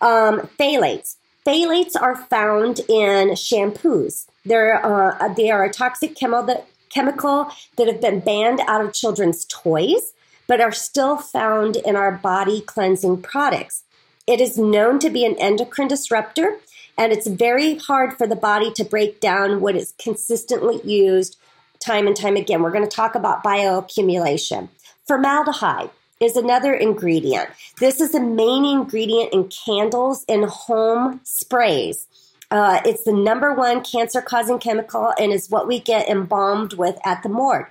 Um, 0.00 0.40
phthalates. 0.58 1.16
Phthalates 1.46 2.00
are 2.00 2.16
found 2.16 2.80
in 2.88 3.30
shampoos. 3.30 4.26
They're, 4.44 4.84
uh, 4.84 5.32
they 5.34 5.50
are 5.50 5.64
a 5.64 5.72
toxic 5.72 6.16
chemical 6.16 6.44
that, 6.46 6.66
chemical 6.90 7.50
that 7.76 7.86
have 7.86 8.00
been 8.00 8.20
banned 8.20 8.60
out 8.66 8.84
of 8.84 8.92
children's 8.92 9.44
toys, 9.44 10.12
but 10.48 10.60
are 10.60 10.72
still 10.72 11.16
found 11.16 11.76
in 11.76 11.94
our 11.96 12.12
body 12.12 12.60
cleansing 12.60 13.22
products. 13.22 13.84
It 14.26 14.40
is 14.40 14.58
known 14.58 14.98
to 15.00 15.10
be 15.10 15.24
an 15.24 15.36
endocrine 15.38 15.88
disruptor 15.88 16.58
and 16.98 17.12
it's 17.12 17.26
very 17.26 17.76
hard 17.76 18.16
for 18.18 18.26
the 18.26 18.36
body 18.36 18.70
to 18.72 18.84
break 18.84 19.20
down 19.20 19.60
what 19.60 19.76
is 19.76 19.94
consistently 19.98 20.80
used 20.82 21.38
time 21.80 22.06
and 22.06 22.16
time 22.16 22.36
again. 22.36 22.62
We're 22.62 22.70
going 22.70 22.88
to 22.88 22.96
talk 22.96 23.14
about 23.14 23.42
bioaccumulation. 23.42 24.68
Formaldehyde 25.06 25.90
is 26.20 26.36
another 26.36 26.72
ingredient. 26.72 27.50
This 27.80 28.00
is 28.00 28.12
the 28.12 28.20
main 28.20 28.64
ingredient 28.64 29.32
in 29.32 29.48
candles 29.48 30.24
and 30.28 30.44
home 30.44 31.20
sprays. 31.24 32.06
Uh, 32.50 32.80
it's 32.84 33.04
the 33.04 33.12
number 33.12 33.54
one 33.54 33.82
cancer 33.82 34.20
causing 34.20 34.58
chemical 34.58 35.12
and 35.18 35.32
is 35.32 35.50
what 35.50 35.66
we 35.66 35.80
get 35.80 36.08
embalmed 36.08 36.74
with 36.74 36.98
at 37.04 37.22
the 37.22 37.28
morgue. 37.28 37.66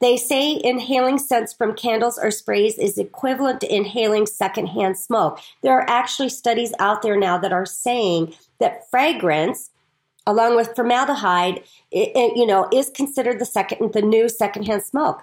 They 0.00 0.16
say 0.16 0.60
inhaling 0.62 1.18
scents 1.18 1.54
from 1.54 1.74
candles 1.74 2.18
or 2.18 2.30
sprays 2.30 2.76
is 2.76 2.98
equivalent 2.98 3.60
to 3.60 3.74
inhaling 3.74 4.26
secondhand 4.26 4.98
smoke. 4.98 5.40
There 5.62 5.72
are 5.72 5.88
actually 5.88 6.28
studies 6.28 6.74
out 6.78 7.00
there 7.00 7.16
now 7.16 7.38
that 7.38 7.52
are 7.52 7.64
saying 7.64 8.34
that 8.60 8.88
fragrance, 8.90 9.70
along 10.26 10.56
with 10.56 10.74
formaldehyde, 10.74 11.58
it, 11.90 12.12
it, 12.14 12.36
you 12.36 12.46
know, 12.46 12.68
is 12.72 12.90
considered 12.90 13.38
the 13.38 13.46
second, 13.46 13.92
the 13.92 14.02
new 14.02 14.28
secondhand 14.28 14.82
smoke. 14.82 15.22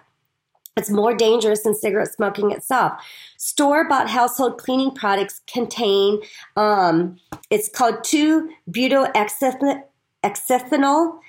It's 0.77 0.89
more 0.89 1.13
dangerous 1.13 1.63
than 1.63 1.75
cigarette 1.75 2.13
smoking 2.13 2.51
itself. 2.51 2.93
Store 3.37 3.87
bought 3.87 4.09
household 4.09 4.57
cleaning 4.57 4.91
products 4.91 5.41
contain, 5.45 6.21
um, 6.55 7.17
it's 7.49 7.67
called 7.67 8.05
2 8.05 8.49
butyl-hexanol 8.69 11.19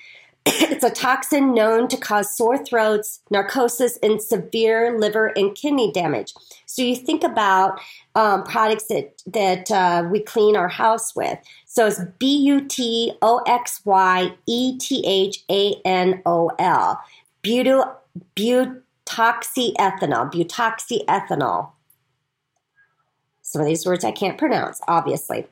it's 0.45 0.83
a 0.83 0.89
toxin 0.89 1.53
known 1.53 1.87
to 1.87 1.95
cause 1.95 2.35
sore 2.35 2.57
throats, 2.57 3.21
narcosis, 3.31 3.97
and 4.03 4.21
severe 4.21 4.99
liver 4.99 5.27
and 5.37 5.55
kidney 5.55 5.89
damage. 5.93 6.33
So 6.65 6.81
you 6.81 6.97
think 6.97 7.23
about 7.23 7.79
um, 8.15 8.43
products 8.43 8.87
that 8.87 9.21
that 9.27 9.71
uh, 9.71 10.05
we 10.11 10.19
clean 10.19 10.57
our 10.57 10.67
house 10.67 11.15
with. 11.15 11.39
So 11.73 11.87
it's 11.87 11.99
B 12.19 12.37
U 12.37 12.61
T 12.61 13.13
O 13.23 13.41
X 13.47 13.81
Y 13.83 14.35
E 14.45 14.77
T 14.77 15.03
H 15.07 15.43
A 15.49 15.73
N 15.83 16.21
O 16.23 16.51
L. 16.59 17.01
Butyl 17.41 17.95
butoxyethanol. 18.35 20.31
Butoxyethanol. 20.31 21.71
Some 23.41 23.61
of 23.61 23.67
these 23.67 23.87
words 23.87 24.03
I 24.05 24.11
can't 24.11 24.37
pronounce, 24.37 24.81
obviously. 24.87 25.47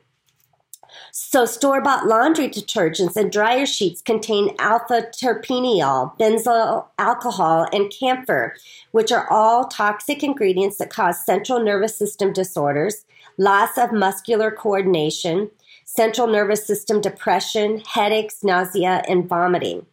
So 1.10 1.44
store 1.44 1.80
bought 1.80 2.06
laundry 2.06 2.48
detergents 2.48 3.16
and 3.16 3.32
dryer 3.32 3.66
sheets 3.66 4.00
contain 4.00 4.54
alpha 4.60 5.08
terpineol, 5.10 6.16
benzyl 6.20 6.86
alcohol, 7.00 7.66
and 7.72 7.92
camphor, 7.92 8.54
which 8.92 9.10
are 9.10 9.28
all 9.28 9.66
toxic 9.66 10.22
ingredients 10.22 10.76
that 10.76 10.90
cause 10.90 11.26
central 11.26 11.58
nervous 11.58 11.96
system 11.96 12.32
disorders, 12.32 13.06
loss 13.38 13.76
of 13.76 13.90
muscular 13.90 14.52
coordination, 14.52 15.50
central 15.94 16.26
nervous 16.26 16.66
system 16.66 17.00
depression, 17.00 17.82
headaches, 17.86 18.42
nausea, 18.42 19.02
and 19.08 19.28
vomiting. 19.28 19.84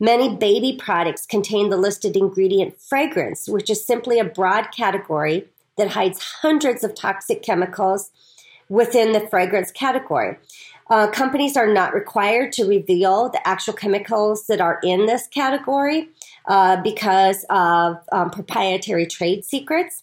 Many 0.00 0.34
baby 0.34 0.76
products 0.76 1.26
contain 1.26 1.70
the 1.70 1.76
listed 1.76 2.16
ingredient 2.16 2.80
fragrance, 2.80 3.48
which 3.48 3.70
is 3.70 3.84
simply 3.84 4.18
a 4.18 4.24
broad 4.24 4.72
category 4.72 5.48
that 5.76 5.90
hides 5.90 6.20
hundreds 6.20 6.82
of 6.82 6.94
toxic 6.94 7.42
chemicals 7.42 8.10
within 8.68 9.12
the 9.12 9.26
fragrance 9.28 9.70
category. 9.70 10.36
Uh, 10.90 11.08
companies 11.08 11.56
are 11.56 11.72
not 11.72 11.94
required 11.94 12.52
to 12.52 12.64
reveal 12.64 13.28
the 13.28 13.46
actual 13.46 13.74
chemicals 13.74 14.46
that 14.46 14.60
are 14.60 14.80
in 14.82 15.06
this 15.06 15.26
category 15.28 16.08
uh, 16.46 16.80
because 16.82 17.44
of 17.50 17.96
um, 18.10 18.30
proprietary 18.30 19.06
trade 19.06 19.44
secrets. 19.44 20.02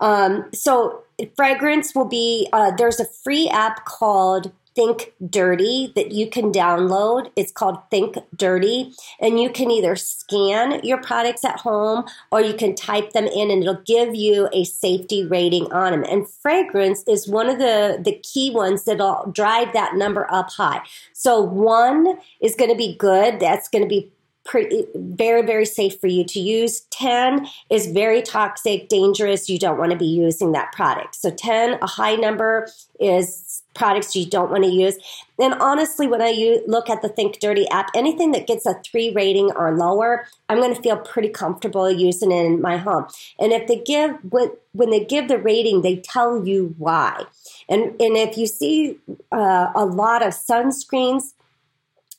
Um, 0.00 0.50
so, 0.52 1.03
fragrance 1.36 1.94
will 1.94 2.08
be 2.08 2.48
uh, 2.52 2.72
there's 2.76 3.00
a 3.00 3.06
free 3.06 3.48
app 3.48 3.84
called 3.84 4.52
Think 4.74 5.12
Dirty 5.24 5.92
that 5.94 6.10
you 6.10 6.28
can 6.28 6.50
download. 6.50 7.30
It's 7.36 7.52
called 7.52 7.78
Think 7.90 8.18
Dirty. 8.34 8.92
And 9.20 9.40
you 9.40 9.50
can 9.50 9.70
either 9.70 9.94
scan 9.94 10.80
your 10.82 11.00
products 11.00 11.44
at 11.44 11.60
home 11.60 12.04
or 12.32 12.40
you 12.40 12.54
can 12.54 12.74
type 12.74 13.12
them 13.12 13.26
in 13.26 13.50
and 13.50 13.62
it'll 13.62 13.82
give 13.86 14.14
you 14.14 14.48
a 14.52 14.64
safety 14.64 15.24
rating 15.24 15.72
on 15.72 15.92
them. 15.92 16.04
And 16.08 16.28
fragrance 16.28 17.04
is 17.06 17.28
one 17.28 17.48
of 17.48 17.58
the, 17.58 18.00
the 18.02 18.18
key 18.24 18.50
ones 18.50 18.84
that'll 18.84 19.30
drive 19.32 19.72
that 19.74 19.94
number 19.94 20.26
up 20.32 20.50
high. 20.50 20.82
So 21.12 21.40
one 21.40 22.18
is 22.40 22.56
going 22.56 22.70
to 22.70 22.76
be 22.76 22.96
good. 22.96 23.38
That's 23.38 23.68
going 23.68 23.84
to 23.84 23.88
be 23.88 24.10
pretty 24.44 24.86
very 24.94 25.42
very 25.42 25.64
safe 25.64 25.98
for 26.00 26.06
you 26.06 26.24
to 26.24 26.40
use. 26.40 26.82
10 26.90 27.46
is 27.70 27.86
very 27.86 28.22
toxic 28.22 28.88
dangerous. 28.88 29.48
You 29.48 29.58
don't 29.58 29.78
want 29.78 29.92
to 29.92 29.96
be 29.96 30.06
using 30.06 30.52
that 30.52 30.72
product. 30.72 31.16
So 31.16 31.30
10 31.30 31.78
a 31.80 31.86
high 31.86 32.16
number 32.16 32.68
is 33.00 33.62
products 33.74 34.14
you 34.14 34.26
don't 34.26 34.50
want 34.50 34.64
to 34.64 34.70
use. 34.70 34.96
And 35.38 35.54
honestly 35.54 36.06
when 36.06 36.22
i 36.22 36.28
use, 36.28 36.60
look 36.66 36.88
at 36.88 37.02
the 37.02 37.08
think 37.08 37.40
dirty 37.40 37.66
app 37.68 37.90
anything 37.94 38.32
that 38.32 38.46
gets 38.46 38.66
a 38.66 38.74
3 38.84 39.12
rating 39.14 39.50
or 39.56 39.76
lower 39.76 40.26
i'm 40.48 40.58
going 40.58 40.74
to 40.74 40.80
feel 40.80 40.96
pretty 40.96 41.28
comfortable 41.28 41.90
using 41.90 42.30
it 42.30 42.44
in 42.44 42.60
my 42.60 42.76
home. 42.76 43.06
And 43.38 43.52
if 43.52 43.66
they 43.66 43.80
give 43.80 44.16
when, 44.30 44.50
when 44.72 44.90
they 44.90 45.04
give 45.04 45.28
the 45.28 45.38
rating 45.38 45.82
they 45.82 45.96
tell 45.96 46.46
you 46.46 46.74
why. 46.78 47.24
And 47.68 47.82
and 48.00 48.16
if 48.16 48.36
you 48.36 48.46
see 48.46 48.98
uh, 49.32 49.72
a 49.74 49.84
lot 49.84 50.22
of 50.22 50.34
sunscreens 50.34 51.32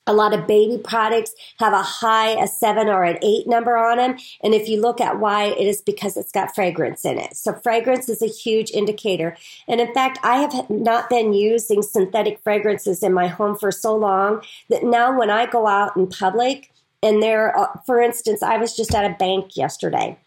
a 0.07 0.13
lot 0.13 0.33
of 0.33 0.47
baby 0.47 0.77
products 0.81 1.33
have 1.59 1.73
a 1.73 1.81
high, 1.81 2.41
a 2.41 2.47
seven 2.47 2.87
or 2.87 3.03
an 3.03 3.17
eight 3.21 3.47
number 3.47 3.75
on 3.77 3.97
them. 3.97 4.17
And 4.43 4.53
if 4.53 4.67
you 4.69 4.79
look 4.79 5.01
at 5.01 5.19
why, 5.19 5.45
it 5.45 5.67
is 5.67 5.81
because 5.81 6.15
it's 6.17 6.31
got 6.31 6.53
fragrance 6.53 7.05
in 7.05 7.17
it. 7.17 7.35
So 7.35 7.53
fragrance 7.53 8.07
is 8.09 8.21
a 8.21 8.27
huge 8.27 8.71
indicator. 8.71 9.35
And 9.67 9.81
in 9.81 9.93
fact, 9.93 10.19
I 10.23 10.37
have 10.37 10.69
not 10.69 11.09
been 11.09 11.33
using 11.33 11.81
synthetic 11.81 12.39
fragrances 12.43 13.03
in 13.03 13.13
my 13.13 13.27
home 13.27 13.57
for 13.57 13.71
so 13.71 13.95
long 13.95 14.41
that 14.69 14.83
now 14.83 15.17
when 15.17 15.29
I 15.29 15.45
go 15.45 15.67
out 15.67 15.95
in 15.95 16.07
public, 16.07 16.71
and 17.03 17.21
there, 17.21 17.53
for 17.85 18.01
instance, 18.01 18.41
I 18.41 18.57
was 18.57 18.75
just 18.75 18.95
at 18.95 19.05
a 19.05 19.13
bank 19.13 19.55
yesterday 19.55 20.17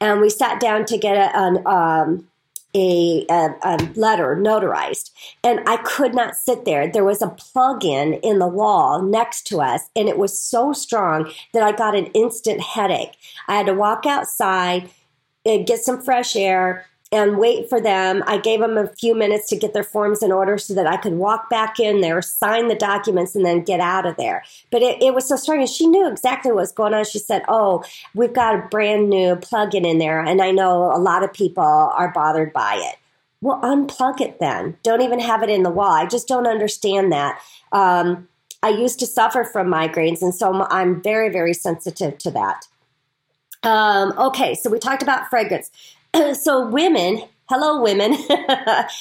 and 0.00 0.20
we 0.20 0.28
sat 0.28 0.60
down 0.60 0.84
to 0.86 0.98
get 0.98 1.16
a, 1.16 1.34
an, 1.34 1.66
um, 1.66 2.28
a, 2.76 3.26
a, 3.30 3.54
a, 3.62 3.76
letter 3.94 4.36
notarized 4.36 5.10
and 5.42 5.60
I 5.66 5.78
could 5.78 6.14
not 6.14 6.36
sit 6.36 6.64
there. 6.64 6.90
There 6.90 7.04
was 7.04 7.22
a 7.22 7.28
plug 7.28 7.84
in 7.84 8.14
in 8.14 8.38
the 8.38 8.46
wall 8.46 9.02
next 9.02 9.46
to 9.48 9.60
us 9.60 9.88
and 9.96 10.08
it 10.08 10.18
was 10.18 10.38
so 10.38 10.72
strong 10.72 11.32
that 11.54 11.62
I 11.62 11.72
got 11.72 11.96
an 11.96 12.06
instant 12.06 12.60
headache. 12.60 13.16
I 13.48 13.56
had 13.56 13.66
to 13.66 13.74
walk 13.74 14.04
outside 14.04 14.90
and 15.44 15.66
get 15.66 15.80
some 15.80 16.02
fresh 16.02 16.36
air 16.36 16.86
and 17.12 17.38
wait 17.38 17.68
for 17.68 17.80
them. 17.80 18.24
I 18.26 18.38
gave 18.38 18.60
them 18.60 18.76
a 18.76 18.88
few 18.88 19.14
minutes 19.14 19.48
to 19.48 19.56
get 19.56 19.72
their 19.72 19.84
forms 19.84 20.22
in 20.22 20.32
order 20.32 20.58
so 20.58 20.74
that 20.74 20.86
I 20.86 20.96
could 20.96 21.12
walk 21.12 21.48
back 21.48 21.78
in 21.78 22.00
there, 22.00 22.20
sign 22.20 22.68
the 22.68 22.74
documents, 22.74 23.36
and 23.36 23.44
then 23.44 23.62
get 23.62 23.80
out 23.80 24.06
of 24.06 24.16
there. 24.16 24.44
But 24.70 24.82
it, 24.82 25.00
it 25.02 25.14
was 25.14 25.26
so 25.26 25.36
strange. 25.36 25.70
She 25.70 25.86
knew 25.86 26.10
exactly 26.10 26.50
what 26.50 26.62
was 26.62 26.72
going 26.72 26.94
on. 26.94 27.04
She 27.04 27.18
said, 27.18 27.42
Oh, 27.48 27.84
we've 28.14 28.32
got 28.32 28.54
a 28.56 28.68
brand 28.68 29.08
new 29.08 29.36
plug-in 29.36 29.84
in 29.84 29.98
there. 29.98 30.20
And 30.20 30.42
I 30.42 30.50
know 30.50 30.92
a 30.92 30.98
lot 30.98 31.22
of 31.22 31.32
people 31.32 31.62
are 31.62 32.12
bothered 32.12 32.52
by 32.52 32.74
it. 32.74 32.98
Well, 33.40 33.60
unplug 33.60 34.20
it 34.20 34.40
then. 34.40 34.76
Don't 34.82 35.02
even 35.02 35.20
have 35.20 35.42
it 35.42 35.50
in 35.50 35.62
the 35.62 35.70
wall. 35.70 35.92
I 35.92 36.06
just 36.06 36.26
don't 36.26 36.46
understand 36.46 37.12
that. 37.12 37.40
Um, 37.70 38.28
I 38.62 38.70
used 38.70 38.98
to 38.98 39.06
suffer 39.06 39.44
from 39.44 39.68
migraines, 39.68 40.22
and 40.22 40.34
so 40.34 40.66
I'm 40.70 41.00
very, 41.02 41.28
very 41.28 41.54
sensitive 41.54 42.18
to 42.18 42.30
that. 42.32 42.66
Um, 43.62 44.14
okay, 44.18 44.54
so 44.54 44.70
we 44.70 44.78
talked 44.78 45.02
about 45.02 45.28
fragrance. 45.28 45.70
so 46.34 46.66
women, 46.66 47.22
hello 47.48 47.82
women. 47.82 48.16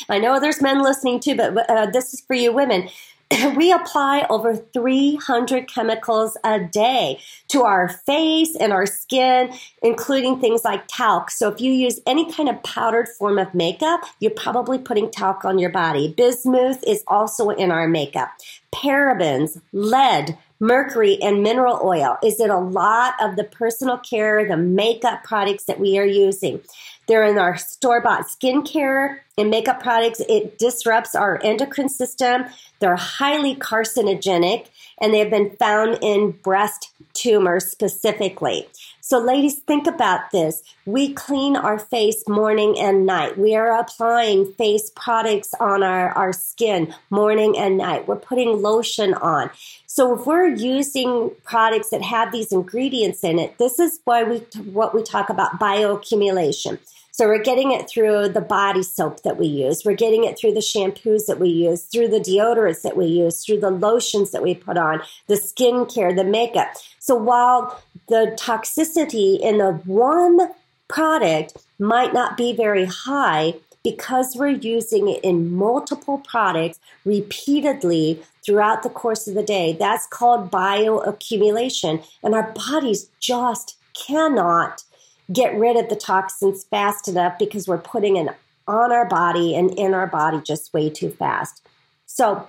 I 0.09 0.19
know 0.19 0.39
there's 0.39 0.61
men 0.61 0.81
listening 0.81 1.19
too, 1.19 1.35
but 1.35 1.69
uh, 1.69 1.87
this 1.87 2.13
is 2.13 2.21
for 2.21 2.33
you 2.33 2.51
women. 2.51 2.89
we 3.55 3.71
apply 3.71 4.25
over 4.29 4.55
300 4.55 5.67
chemicals 5.67 6.37
a 6.43 6.59
day 6.59 7.19
to 7.47 7.63
our 7.63 7.89
face 7.89 8.55
and 8.55 8.71
our 8.71 8.85
skin, 8.85 9.51
including 9.81 10.39
things 10.39 10.63
like 10.63 10.83
talc. 10.87 11.31
So 11.31 11.49
if 11.49 11.59
you 11.59 11.71
use 11.71 11.99
any 12.05 12.31
kind 12.31 12.49
of 12.49 12.61
powdered 12.63 13.07
form 13.07 13.39
of 13.39 13.53
makeup, 13.53 14.01
you're 14.19 14.31
probably 14.31 14.77
putting 14.77 15.09
talc 15.09 15.45
on 15.45 15.57
your 15.57 15.71
body. 15.71 16.13
Bismuth 16.15 16.83
is 16.85 17.03
also 17.07 17.49
in 17.49 17.71
our 17.71 17.87
makeup. 17.87 18.29
Parabens, 18.73 19.59
lead, 19.71 20.37
mercury, 20.59 21.17
and 21.21 21.43
mineral 21.43 21.79
oil 21.83 22.17
is 22.23 22.39
in 22.39 22.49
a 22.49 22.59
lot 22.59 23.13
of 23.21 23.35
the 23.35 23.43
personal 23.43 23.97
care, 23.97 24.47
the 24.47 24.57
makeup 24.57 25.23
products 25.23 25.65
that 25.65 25.79
we 25.79 25.97
are 25.97 26.05
using. 26.05 26.61
They're 27.07 27.23
in 27.23 27.37
our 27.37 27.57
store 27.57 28.01
bought 28.01 28.27
skincare 28.27 29.19
and 29.37 29.49
makeup 29.49 29.81
products. 29.81 30.21
It 30.27 30.57
disrupts 30.57 31.15
our 31.15 31.39
endocrine 31.43 31.89
system. 31.89 32.45
They're 32.79 32.95
highly 32.95 33.55
carcinogenic 33.55 34.67
and 34.99 35.13
they 35.13 35.19
have 35.19 35.29
been 35.29 35.51
found 35.57 35.99
in 36.01 36.31
breast 36.31 36.91
tumors 37.13 37.65
specifically. 37.65 38.67
So, 39.01 39.19
ladies, 39.19 39.59
think 39.59 39.87
about 39.87 40.31
this. 40.31 40.63
We 40.85 41.13
clean 41.13 41.55
our 41.55 41.77
face 41.77 42.27
morning 42.27 42.79
and 42.79 43.05
night. 43.05 43.37
We 43.37 43.55
are 43.55 43.77
applying 43.77 44.51
face 44.53 44.91
products 44.95 45.53
on 45.59 45.83
our, 45.83 46.09
our 46.09 46.33
skin 46.33 46.93
morning 47.09 47.57
and 47.57 47.77
night. 47.77 48.07
We're 48.07 48.15
putting 48.15 48.61
lotion 48.61 49.13
on. 49.13 49.51
So, 49.95 50.13
if 50.13 50.25
we're 50.25 50.47
using 50.47 51.31
products 51.45 51.87
that 51.91 52.01
have 52.01 52.33
these 52.33 52.51
ingredients 52.51 53.23
in 53.23 53.39
it, 53.39 53.57
this 53.59 53.79
is 53.79 54.01
why 54.03 54.23
we 54.23 54.39
what 54.73 54.93
we 54.93 55.01
talk 55.01 55.29
about 55.29 55.57
bioaccumulation. 55.57 56.79
So 57.11 57.27
we're 57.27 57.41
getting 57.41 57.71
it 57.71 57.89
through 57.89 58.27
the 58.27 58.41
body 58.41 58.83
soap 58.83 59.23
that 59.23 59.37
we 59.37 59.47
use. 59.47 59.85
We're 59.85 59.95
getting 59.95 60.25
it 60.25 60.37
through 60.37 60.53
the 60.53 60.59
shampoos 60.59 61.27
that 61.27 61.39
we 61.39 61.47
use, 61.47 61.83
through 61.83 62.09
the 62.09 62.19
deodorants 62.19 62.81
that 62.81 62.97
we 62.97 63.05
use, 63.05 63.45
through 63.45 63.61
the 63.61 63.69
lotions 63.69 64.31
that 64.31 64.43
we 64.43 64.53
put 64.53 64.77
on, 64.77 65.01
the 65.27 65.35
skincare, 65.35 66.13
the 66.13 66.25
makeup. 66.25 66.73
So 66.99 67.15
while 67.15 67.81
the 68.09 68.37
toxicity 68.37 69.39
in 69.39 69.59
the 69.59 69.71
one 69.85 70.49
product 70.89 71.55
might 71.79 72.13
not 72.13 72.35
be 72.35 72.51
very 72.51 72.83
high, 72.83 73.53
because 73.85 74.35
we're 74.35 74.47
using 74.49 75.07
it 75.07 75.23
in 75.23 75.55
multiple 75.55 76.17
products 76.17 76.79
repeatedly 77.05 78.19
throughout 78.45 78.83
the 78.83 78.89
course 78.89 79.27
of 79.27 79.33
the 79.33 79.43
day, 79.43 79.73
that's 79.73 80.07
called 80.07 80.51
bioaccumulation. 80.51 82.05
And 82.23 82.35
our 82.35 82.51
bodies 82.51 83.09
just 83.19 83.77
cannot 83.93 84.83
get 85.31 85.57
rid 85.57 85.75
of 85.75 85.89
the 85.89 85.95
toxins 85.95 86.63
fast 86.65 87.07
enough 87.07 87.39
because 87.39 87.67
we're 87.67 87.77
putting 87.77 88.17
it 88.17 88.27
on 88.67 88.91
our 88.91 89.07
body 89.07 89.55
and 89.55 89.71
in 89.77 89.93
our 89.93 90.07
body 90.07 90.41
just 90.41 90.73
way 90.73 90.89
too 90.89 91.11
fast. 91.11 91.65
So, 92.05 92.47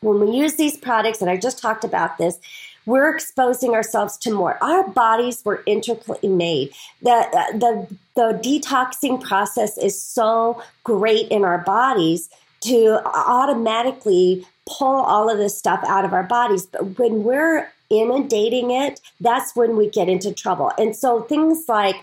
when 0.00 0.18
we 0.18 0.36
use 0.36 0.56
these 0.56 0.76
products, 0.76 1.20
and 1.20 1.30
I 1.30 1.36
just 1.36 1.62
talked 1.62 1.84
about 1.84 2.18
this, 2.18 2.36
we're 2.86 3.14
exposing 3.14 3.72
ourselves 3.74 4.16
to 4.18 4.32
more. 4.32 4.58
Our 4.62 4.88
bodies 4.88 5.44
were 5.44 5.62
intricately 5.64 6.28
made. 6.28 6.72
The, 7.02 7.28
the, 7.52 7.96
the 8.16 8.40
detoxing 8.42 9.22
process 9.22 9.78
is 9.78 10.02
so 10.02 10.60
great 10.82 11.28
in 11.28 11.44
our 11.44 11.58
bodies 11.58 12.28
to 12.62 13.00
automatically 13.06 14.46
pull 14.66 15.00
all 15.00 15.30
of 15.30 15.38
this 15.38 15.58
stuff 15.58 15.82
out 15.86 16.04
of 16.04 16.12
our 16.12 16.22
bodies. 16.22 16.66
But 16.66 16.98
when 16.98 17.24
we're 17.24 17.70
inundating 17.90 18.70
it, 18.70 19.00
that's 19.20 19.54
when 19.54 19.76
we 19.76 19.88
get 19.88 20.08
into 20.08 20.32
trouble. 20.32 20.72
And 20.78 20.96
so 20.96 21.22
things 21.22 21.64
like 21.68 21.96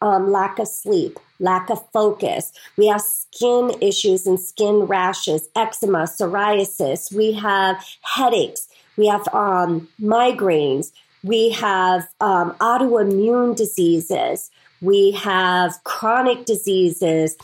um, 0.00 0.30
lack 0.30 0.58
of 0.58 0.68
sleep, 0.68 1.18
lack 1.38 1.70
of 1.70 1.84
focus. 1.90 2.52
We 2.76 2.86
have 2.88 3.02
skin 3.02 3.72
issues 3.80 4.26
and 4.26 4.38
skin 4.38 4.80
rashes, 4.80 5.48
eczema, 5.56 6.04
psoriasis. 6.04 7.14
We 7.14 7.32
have 7.32 7.84
headaches. 8.02 8.68
We 8.96 9.08
have 9.08 9.26
um, 9.34 9.88
migraines. 10.00 10.92
We 11.22 11.50
have 11.50 12.08
um, 12.20 12.52
autoimmune 12.60 13.56
diseases. 13.56 14.50
We 14.80 15.12
have 15.12 15.82
chronic 15.84 16.44
diseases 16.44 17.36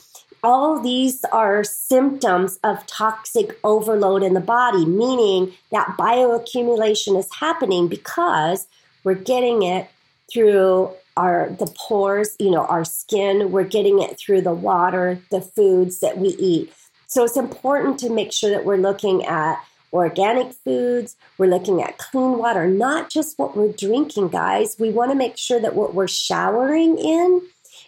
all 0.43 0.81
these 0.81 1.25
are 1.27 1.63
symptoms 1.63 2.59
of 2.65 2.85
toxic 2.87 3.59
overload 3.63 4.23
in 4.23 4.35
the 4.35 4.41
body, 4.41 4.85
meaning 4.85 5.53
that 5.71 5.97
bioaccumulation 5.99 7.19
is 7.19 7.29
happening 7.33 7.89
because 7.89 8.67
we're 9.05 9.15
getting 9.15 9.63
it 9.63 9.89
through 10.33 10.91
our 11.17 11.51
the 11.59 11.73
pores, 11.77 12.35
you 12.39 12.51
know, 12.51 12.65
our 12.67 12.85
skin, 12.85 13.53
we're 13.53 13.65
getting 13.65 14.01
it 14.01 14.19
through 14.19 14.41
the 14.41 14.55
water, 14.55 15.21
the 15.31 15.41
foods 15.41 16.01
that 16.01 16.19
we 16.19 16.29
eat. 16.31 16.73
So 17.07 17.25
it's 17.25 17.37
important 17.37 17.99
to 18.01 18.11
make 18.11 18.33
sure 18.33 18.51
that 18.51 18.65
we're 18.65 18.79
looking 18.79 19.25
at 19.27 19.63
organic 19.93 20.55
foods, 20.55 21.17
we're 21.37 21.51
looking 21.51 21.83
at 21.83 21.99
clean 21.99 22.39
water, 22.39 22.67
not 22.67 23.11
just 23.11 23.39
what 23.39 23.55
we're 23.57 23.73
drinking, 23.73 24.29
guys. 24.29 24.77
We 24.79 24.91
want 24.91 25.11
to 25.11 25.15
make 25.15 25.37
sure 25.37 25.61
that 25.61 25.75
what 25.75 25.95
we're 25.95 26.09
showering 26.09 26.97
in 26.99 27.43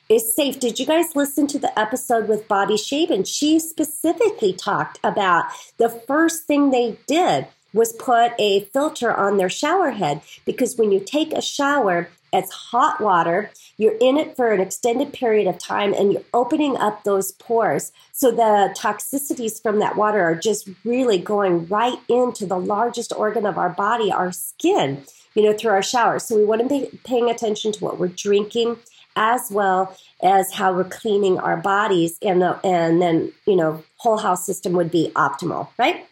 is 0.08 0.34
safe. 0.34 0.60
Did 0.60 0.78
you 0.78 0.86
guys 0.86 1.16
listen 1.16 1.46
to 1.48 1.58
the 1.58 1.76
episode 1.78 2.28
with 2.28 2.48
Bobby 2.48 2.76
Shaven? 2.76 3.24
She 3.24 3.58
specifically 3.58 4.52
talked 4.52 4.98
about 5.02 5.46
the 5.78 5.88
first 5.88 6.44
thing 6.44 6.70
they 6.70 6.98
did 7.06 7.46
was 7.72 7.92
put 7.94 8.32
a 8.38 8.60
filter 8.66 9.12
on 9.12 9.36
their 9.36 9.50
shower 9.50 9.90
head 9.90 10.22
because 10.44 10.76
when 10.76 10.92
you 10.92 11.00
take 11.00 11.32
a 11.32 11.42
shower, 11.42 12.08
it's 12.32 12.52
hot 12.52 13.00
water. 13.00 13.50
You're 13.76 13.96
in 14.00 14.16
it 14.16 14.36
for 14.36 14.52
an 14.52 14.60
extended 14.60 15.12
period 15.12 15.48
of 15.48 15.58
time 15.58 15.92
and 15.92 16.12
you're 16.12 16.22
opening 16.32 16.76
up 16.76 17.02
those 17.02 17.32
pores. 17.32 17.92
So 18.12 18.30
the 18.30 18.74
toxicities 18.78 19.60
from 19.60 19.80
that 19.80 19.96
water 19.96 20.22
are 20.22 20.36
just 20.36 20.68
really 20.84 21.18
going 21.18 21.66
right 21.66 21.98
into 22.08 22.46
the 22.46 22.58
largest 22.58 23.12
organ 23.16 23.44
of 23.46 23.58
our 23.58 23.70
body, 23.70 24.12
our 24.12 24.32
skin, 24.32 25.04
you 25.34 25.42
know, 25.42 25.52
through 25.52 25.72
our 25.72 25.82
shower. 25.82 26.18
So 26.18 26.36
we 26.36 26.44
want 26.44 26.62
to 26.62 26.68
be 26.68 26.98
paying 27.04 27.28
attention 27.30 27.72
to 27.72 27.84
what 27.84 27.98
we're 27.98 28.08
drinking 28.08 28.78
as 29.16 29.50
well 29.50 29.96
as 30.22 30.52
how 30.52 30.72
we're 30.72 30.84
cleaning 30.84 31.38
our 31.38 31.56
bodies 31.56 32.18
and 32.22 32.42
the, 32.42 32.58
and 32.64 33.00
then 33.00 33.32
you 33.46 33.56
know 33.56 33.82
whole 33.96 34.18
house 34.18 34.44
system 34.44 34.72
would 34.72 34.90
be 34.90 35.10
optimal 35.14 35.68
right? 35.78 36.06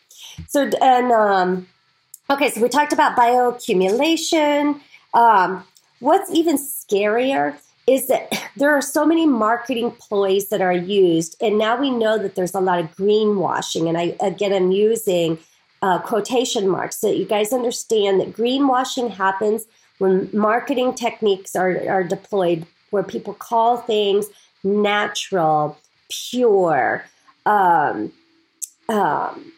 So 0.49 0.71
and 0.81 1.13
um, 1.13 1.67
okay 2.31 2.51
so 2.51 2.61
we 2.61 2.69
talked 2.69 2.93
about 2.93 3.17
bioaccumulation. 3.17 4.81
Um, 5.15 5.65
what's 6.01 6.31
even 6.33 6.57
scarier 6.57 7.57
is 7.87 8.07
that 8.09 8.33
there 8.57 8.75
are 8.75 8.83
so 8.83 9.07
many 9.07 9.27
marketing 9.27 9.91
ploys 9.93 10.49
that 10.49 10.61
are 10.61 10.73
used 10.73 11.37
and 11.41 11.59
now 11.59 11.79
we 11.79 11.91
know 11.91 12.19
that 12.19 12.35
there's 12.35 12.55
a 12.55 12.61
lot 12.61 12.79
of 12.79 12.95
greenwashing 12.97 13.89
and 13.89 13.99
i 13.99 14.17
again 14.21 14.53
i'm 14.53 14.71
using 14.71 15.39
uh, 15.81 15.99
quotation 15.99 16.69
marks 16.69 16.99
so 16.99 17.11
you 17.11 17.25
guys 17.25 17.53
understand 17.53 18.21
that 18.21 18.33
greenwashing 18.33 19.11
happens 19.11 19.65
when 19.99 20.29
marketing 20.33 20.95
techniques 20.95 21.55
are, 21.55 21.89
are 21.89 22.05
deployed 22.05 22.67
where 22.93 23.03
people 23.03 23.35
call 23.35 23.79
things 23.79 24.27
natural, 24.63 25.79
pure, 26.09 27.05
um, 27.47 28.13
um, 28.89 29.53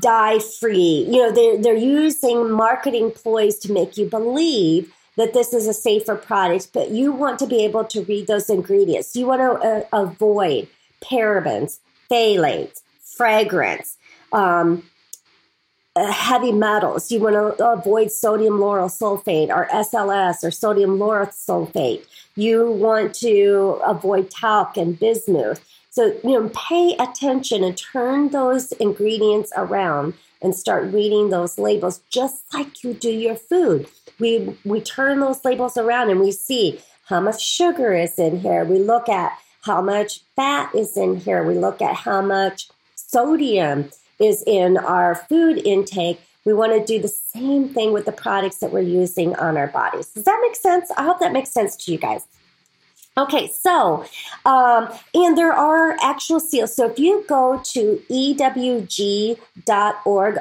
dye 0.00 0.38
free. 0.60 1.06
You 1.08 1.18
know, 1.18 1.32
they're, 1.32 1.58
they're 1.58 1.76
using 1.76 2.50
marketing 2.50 3.10
ploys 3.10 3.58
to 3.60 3.72
make 3.72 3.96
you 3.96 4.06
believe 4.06 4.92
that 5.16 5.34
this 5.34 5.52
is 5.52 5.66
a 5.66 5.74
safer 5.74 6.16
product, 6.16 6.70
but 6.72 6.90
you 6.90 7.12
want 7.12 7.38
to 7.40 7.46
be 7.46 7.64
able 7.64 7.84
to 7.84 8.02
read 8.04 8.26
those 8.26 8.48
ingredients. 8.48 9.14
You 9.14 9.26
want 9.26 9.40
to 9.40 9.68
uh, 9.68 9.84
avoid 9.92 10.68
parabens, 11.02 11.80
phthalates, 12.10 12.80
fragrance, 13.02 13.98
um, 14.32 14.84
Uh, 15.94 16.10
heavy 16.10 16.52
metals. 16.52 17.12
You 17.12 17.20
want 17.20 17.58
to 17.58 17.68
avoid 17.68 18.10
sodium 18.10 18.54
lauryl 18.54 18.90
sulfate 18.90 19.50
or 19.50 19.68
SLS 19.68 20.42
or 20.42 20.50
sodium 20.50 20.98
lauryl 20.98 21.28
sulfate. 21.28 22.06
You 22.34 22.70
want 22.72 23.14
to 23.16 23.78
avoid 23.84 24.30
talc 24.30 24.78
and 24.78 24.98
bismuth. 24.98 25.62
So, 25.90 26.18
you 26.24 26.40
know, 26.40 26.50
pay 26.54 26.96
attention 26.98 27.62
and 27.62 27.76
turn 27.76 28.30
those 28.30 28.72
ingredients 28.72 29.52
around 29.54 30.14
and 30.40 30.54
start 30.54 30.90
reading 30.94 31.28
those 31.28 31.58
labels 31.58 32.00
just 32.08 32.42
like 32.54 32.82
you 32.82 32.94
do 32.94 33.10
your 33.10 33.36
food. 33.36 33.86
We 34.18 34.56
we 34.64 34.80
turn 34.80 35.20
those 35.20 35.44
labels 35.44 35.76
around 35.76 36.08
and 36.08 36.20
we 36.20 36.32
see 36.32 36.80
how 37.04 37.20
much 37.20 37.44
sugar 37.44 37.92
is 37.92 38.18
in 38.18 38.40
here. 38.40 38.64
We 38.64 38.78
look 38.78 39.10
at 39.10 39.38
how 39.60 39.82
much 39.82 40.20
fat 40.36 40.74
is 40.74 40.96
in 40.96 41.16
here. 41.16 41.44
We 41.44 41.54
look 41.54 41.82
at 41.82 41.96
how 41.96 42.22
much 42.22 42.70
sodium 42.94 43.90
is 44.22 44.42
in 44.46 44.76
our 44.76 45.14
food 45.14 45.58
intake, 45.58 46.20
we 46.44 46.52
want 46.52 46.72
to 46.72 46.84
do 46.84 47.00
the 47.00 47.08
same 47.08 47.68
thing 47.68 47.92
with 47.92 48.04
the 48.04 48.12
products 48.12 48.58
that 48.58 48.72
we're 48.72 48.80
using 48.80 49.34
on 49.36 49.56
our 49.56 49.68
bodies. 49.68 50.08
Does 50.08 50.24
that 50.24 50.38
make 50.42 50.56
sense? 50.56 50.90
I 50.96 51.04
hope 51.04 51.20
that 51.20 51.32
makes 51.32 51.50
sense 51.50 51.76
to 51.76 51.92
you 51.92 51.98
guys. 51.98 52.26
Okay, 53.16 53.48
so, 53.48 54.06
um, 54.46 54.88
and 55.14 55.36
there 55.36 55.52
are 55.52 55.96
actual 56.00 56.40
seals. 56.40 56.74
So 56.74 56.90
if 56.90 56.98
you 56.98 57.24
go 57.28 57.60
to 57.62 58.02
ewg.org, 58.10 59.38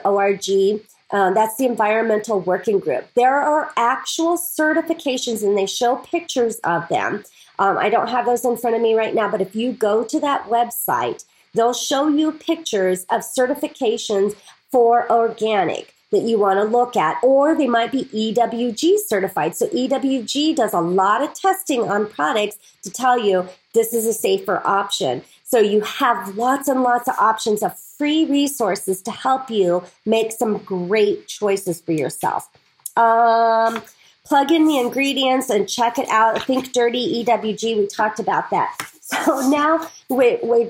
O-R-G, 0.06 0.82
um, 1.12 1.34
that's 1.34 1.58
the 1.58 1.66
environmental 1.66 2.40
working 2.40 2.80
group. 2.80 3.06
There 3.16 3.42
are 3.42 3.72
actual 3.76 4.38
certifications 4.38 5.44
and 5.44 5.58
they 5.58 5.66
show 5.66 5.98
pictures 5.98 6.60
of 6.60 6.88
them. 6.88 7.26
Um, 7.60 7.78
I 7.78 7.90
don't 7.90 8.08
have 8.08 8.26
those 8.26 8.46
in 8.46 8.56
front 8.56 8.78
of 8.78 8.82
me 8.82 8.94
right 8.94 9.14
now, 9.14 9.30
but 9.30 9.42
if 9.42 9.54
you 9.54 9.74
go 9.74 10.06
to 10.06 10.20
that 10.22 10.46
website, 10.46 11.26
They'll 11.54 11.74
show 11.74 12.08
you 12.08 12.32
pictures 12.32 13.06
of 13.10 13.22
certifications 13.22 14.36
for 14.72 15.12
organic 15.12 15.94
that 16.12 16.24
you 16.24 16.38
want 16.38 16.60
to 16.60 16.64
look 16.66 16.98
at, 16.98 17.18
or 17.24 17.56
they 17.56 17.68
might 17.68 17.92
be 17.92 18.04
EWG 18.06 18.98
certified. 19.08 19.56
So 19.56 19.68
EWG 19.68 20.56
does 20.56 20.74
a 20.74 20.82
lot 20.82 21.22
of 21.22 21.34
testing 21.34 21.90
on 21.90 22.08
products 22.08 22.58
to 22.84 22.92
tell 22.92 23.18
you 23.18 23.48
this 23.74 23.94
is 23.94 24.06
a 24.06 24.14
safer 24.14 24.62
option. 24.66 25.24
So 25.44 25.60
you 25.60 25.82
have 25.82 26.38
lots 26.38 26.68
and 26.68 26.84
lots 26.84 27.08
of 27.08 27.16
options 27.18 27.64
of 27.64 27.78
free 27.78 28.26
resources 28.26 29.02
to 29.04 29.12
help 29.12 29.50
you 29.50 29.84
make 30.06 30.32
some 30.32 30.58
great 30.60 31.28
choices 31.28 31.82
for 31.82 31.94
yourself. 31.94 32.50
Um, 32.98 33.82
plug 34.26 34.52
in 34.52 34.68
the 34.68 34.80
ingredients 34.80 35.50
and 35.50 35.68
check 35.68 35.98
it 35.98 36.10
out. 36.10 36.42
Think 36.44 36.74
Dirty 36.74 37.24
EWG. 37.24 37.78
We 37.78 37.88
talked 37.88 38.20
about 38.20 38.50
that. 38.52 38.78
So 39.12 39.50
now 39.50 39.90
we, 40.08 40.38
we, 40.42 40.70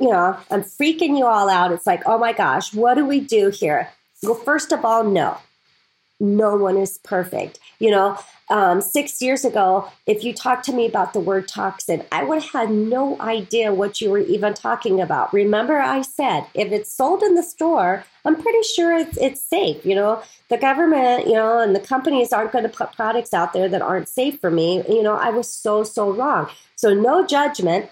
you 0.00 0.10
know, 0.10 0.36
I'm 0.50 0.62
freaking 0.62 1.18
you 1.18 1.26
all 1.26 1.48
out. 1.48 1.72
It's 1.72 1.86
like, 1.86 2.02
oh 2.06 2.18
my 2.18 2.32
gosh, 2.32 2.72
what 2.74 2.94
do 2.94 3.04
we 3.04 3.20
do 3.20 3.50
here? 3.50 3.90
Well, 4.22 4.34
first 4.34 4.72
of 4.72 4.84
all, 4.84 5.04
no. 5.04 5.38
No 6.20 6.54
one 6.54 6.76
is 6.76 6.98
perfect. 6.98 7.58
You 7.80 7.90
know, 7.90 8.16
um, 8.48 8.80
six 8.80 9.20
years 9.20 9.44
ago, 9.44 9.90
if 10.06 10.22
you 10.22 10.32
talked 10.32 10.64
to 10.66 10.72
me 10.72 10.86
about 10.86 11.14
the 11.14 11.20
word 11.20 11.48
toxin, 11.48 12.04
I 12.12 12.22
would 12.22 12.42
have 12.42 12.52
had 12.52 12.70
no 12.70 13.20
idea 13.20 13.74
what 13.74 14.00
you 14.00 14.10
were 14.10 14.20
even 14.20 14.54
talking 14.54 15.00
about. 15.00 15.32
Remember, 15.32 15.80
I 15.80 16.02
said 16.02 16.46
if 16.54 16.70
it's 16.70 16.92
sold 16.92 17.24
in 17.24 17.34
the 17.34 17.42
store, 17.42 18.04
I'm 18.24 18.40
pretty 18.40 18.62
sure 18.62 18.96
it's, 18.96 19.16
it's 19.16 19.40
safe. 19.40 19.84
You 19.84 19.96
know, 19.96 20.22
the 20.48 20.58
government, 20.58 21.26
you 21.26 21.32
know, 21.32 21.58
and 21.58 21.74
the 21.74 21.80
companies 21.80 22.32
aren't 22.32 22.52
going 22.52 22.64
to 22.64 22.68
put 22.68 22.92
products 22.92 23.34
out 23.34 23.52
there 23.52 23.68
that 23.68 23.82
aren't 23.82 24.08
safe 24.08 24.38
for 24.40 24.50
me. 24.50 24.84
You 24.88 25.02
know, 25.02 25.16
I 25.16 25.30
was 25.30 25.48
so, 25.48 25.82
so 25.82 26.12
wrong. 26.12 26.48
So, 26.76 26.94
no 26.94 27.26
judgment. 27.26 27.90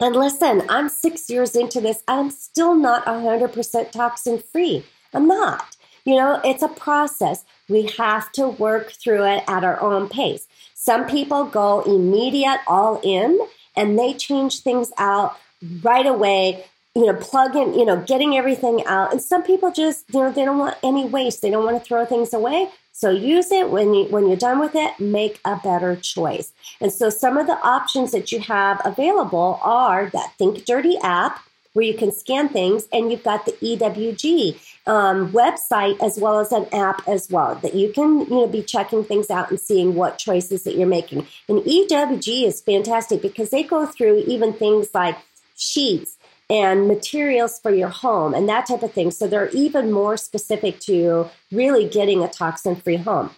And 0.00 0.16
listen, 0.16 0.62
I'm 0.68 0.88
six 0.88 1.30
years 1.30 1.54
into 1.54 1.80
this. 1.80 2.02
I'm 2.08 2.30
still 2.30 2.74
not 2.74 3.04
100% 3.06 3.90
toxin 3.92 4.38
free. 4.38 4.84
I'm 5.12 5.28
not. 5.28 5.76
You 6.04 6.16
know, 6.16 6.40
it's 6.44 6.62
a 6.62 6.68
process. 6.68 7.44
We 7.68 7.90
have 7.96 8.30
to 8.32 8.48
work 8.48 8.92
through 8.92 9.24
it 9.24 9.44
at 9.46 9.64
our 9.64 9.80
own 9.80 10.08
pace. 10.08 10.46
Some 10.74 11.06
people 11.06 11.44
go 11.44 11.80
immediate, 11.82 12.60
all 12.66 13.00
in, 13.02 13.38
and 13.74 13.98
they 13.98 14.12
change 14.12 14.60
things 14.60 14.92
out 14.98 15.38
right 15.82 16.06
away. 16.06 16.66
You 16.94 17.06
know, 17.06 17.14
plug 17.14 17.56
in, 17.56 17.74
you 17.74 17.84
know, 17.84 17.96
getting 18.00 18.36
everything 18.36 18.84
out. 18.86 19.10
And 19.10 19.20
some 19.20 19.42
people 19.42 19.72
just, 19.72 20.04
you 20.12 20.20
know, 20.20 20.30
they 20.30 20.44
don't 20.44 20.58
want 20.58 20.76
any 20.82 21.06
waste. 21.06 21.42
They 21.42 21.50
don't 21.50 21.64
want 21.64 21.76
to 21.76 21.84
throw 21.84 22.04
things 22.04 22.32
away. 22.32 22.70
So 22.92 23.10
use 23.10 23.50
it 23.50 23.70
when 23.70 23.92
you 23.92 24.04
when 24.04 24.28
you're 24.28 24.36
done 24.36 24.60
with 24.60 24.76
it, 24.76 25.00
make 25.00 25.40
a 25.44 25.56
better 25.56 25.96
choice. 25.96 26.52
And 26.80 26.92
so 26.92 27.10
some 27.10 27.36
of 27.36 27.48
the 27.48 27.58
options 27.66 28.12
that 28.12 28.30
you 28.30 28.38
have 28.38 28.80
available 28.84 29.58
are 29.64 30.10
that 30.10 30.34
Think 30.38 30.64
Dirty 30.64 30.96
app 31.02 31.40
where 31.72 31.84
you 31.84 31.94
can 31.94 32.12
scan 32.12 32.48
things, 32.48 32.86
and 32.92 33.10
you've 33.10 33.24
got 33.24 33.46
the 33.46 33.52
EWG 33.52 34.56
um, 34.86 35.32
website 35.32 36.00
as 36.00 36.18
well 36.18 36.38
as 36.38 36.52
an 36.52 36.66
app 36.72 37.06
as 37.08 37.28
well 37.28 37.56
that 37.56 37.74
you 37.74 37.92
can 37.92 38.20
you 38.20 38.30
know 38.30 38.46
be 38.46 38.62
checking 38.62 39.02
things 39.02 39.28
out 39.28 39.50
and 39.50 39.58
seeing 39.58 39.94
what 39.94 40.16
choices 40.16 40.62
that 40.62 40.76
you're 40.76 40.86
making. 40.86 41.26
And 41.48 41.58
EWG 41.58 42.46
is 42.46 42.60
fantastic 42.60 43.20
because 43.20 43.50
they 43.50 43.64
go 43.64 43.86
through 43.86 44.22
even 44.26 44.52
things 44.52 44.88
like 44.94 45.18
sheets 45.56 46.16
and 46.50 46.86
materials 46.86 47.58
for 47.58 47.70
your 47.70 47.88
home 47.88 48.34
and 48.34 48.48
that 48.48 48.66
type 48.66 48.82
of 48.82 48.92
thing. 48.92 49.10
So 49.10 49.26
they're 49.26 49.48
even 49.50 49.90
more 49.90 50.16
specific 50.16 50.78
to 50.80 51.30
really 51.50 51.88
getting 51.88 52.22
a 52.22 52.28
toxin 52.28 52.76
free 52.76 52.96
home. 52.96 53.30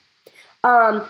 Um, 0.64 1.06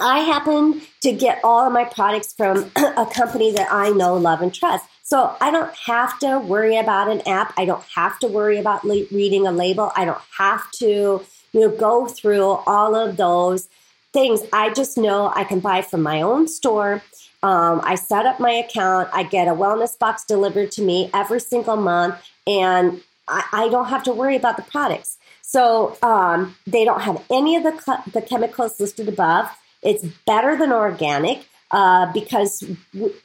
I 0.00 0.20
happen 0.20 0.82
to 1.02 1.12
get 1.12 1.40
all 1.44 1.66
of 1.66 1.72
my 1.72 1.84
products 1.84 2.32
from 2.32 2.70
a 2.76 3.06
company 3.06 3.52
that 3.52 3.68
I 3.70 3.90
know, 3.90 4.16
love, 4.16 4.40
and 4.40 4.52
trust. 4.52 4.84
So 5.02 5.36
I 5.40 5.50
don't 5.50 5.74
have 5.74 6.18
to 6.20 6.38
worry 6.38 6.76
about 6.76 7.10
an 7.10 7.20
app. 7.26 7.52
I 7.56 7.64
don't 7.64 7.84
have 7.94 8.18
to 8.20 8.26
worry 8.26 8.58
about 8.58 8.84
reading 8.84 9.46
a 9.46 9.52
label. 9.52 9.92
I 9.94 10.04
don't 10.04 10.20
have 10.38 10.70
to, 10.72 11.24
you 11.52 11.60
know, 11.60 11.68
go 11.68 12.06
through 12.06 12.42
all 12.44 12.96
of 12.96 13.16
those 13.16 13.68
things. 14.12 14.40
I 14.52 14.72
just 14.72 14.96
know 14.96 15.30
I 15.34 15.44
can 15.44 15.60
buy 15.60 15.82
from 15.82 16.02
my 16.02 16.22
own 16.22 16.48
store. 16.48 17.02
Um, 17.44 17.80
I 17.84 17.94
set 17.94 18.26
up 18.26 18.40
my 18.40 18.50
account. 18.50 19.08
I 19.12 19.22
get 19.22 19.46
a 19.46 19.52
wellness 19.52 19.98
box 19.98 20.24
delivered 20.24 20.72
to 20.72 20.82
me 20.82 21.10
every 21.14 21.40
single 21.40 21.76
month, 21.76 22.16
and 22.46 23.02
I, 23.28 23.44
I 23.52 23.68
don't 23.68 23.88
have 23.88 24.02
to 24.04 24.12
worry 24.12 24.34
about 24.34 24.56
the 24.56 24.62
products. 24.62 25.18
So 25.42 25.96
um, 26.02 26.56
they 26.66 26.84
don't 26.84 27.02
have 27.02 27.22
any 27.30 27.54
of 27.56 27.62
the, 27.62 28.02
the 28.12 28.22
chemicals 28.22 28.80
listed 28.80 29.08
above. 29.08 29.46
It's 29.82 30.04
better 30.26 30.56
than 30.56 30.72
organic 30.72 31.46
uh, 31.70 32.10
because 32.12 32.64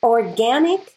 organic 0.03 0.93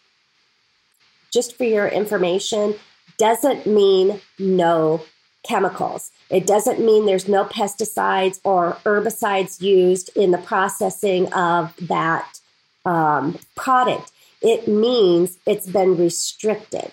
just 1.33 1.57
for 1.57 1.65
your 1.65 1.89
information, 1.89 2.75
doesn't 3.19 3.67
mean 3.67 4.21
no 4.39 5.03
chemicals. 5.43 6.11
It 6.31 6.47
doesn't 6.47 6.79
mean 6.79 7.07
there's 7.07 7.29
no 7.29 7.45
pesticides 7.45 8.39
or 8.45 8.77
herbicides 8.85 9.61
used 9.61 10.11
in 10.15 10.31
the 10.31 10.39
processing 10.39 11.33
of 11.33 11.75
that 11.89 12.39
um, 12.85 13.39
product. 13.57 14.11
It 14.41 14.67
means 14.67 15.39
it's 15.47 15.67
been 15.67 15.97
restricted. 15.97 16.93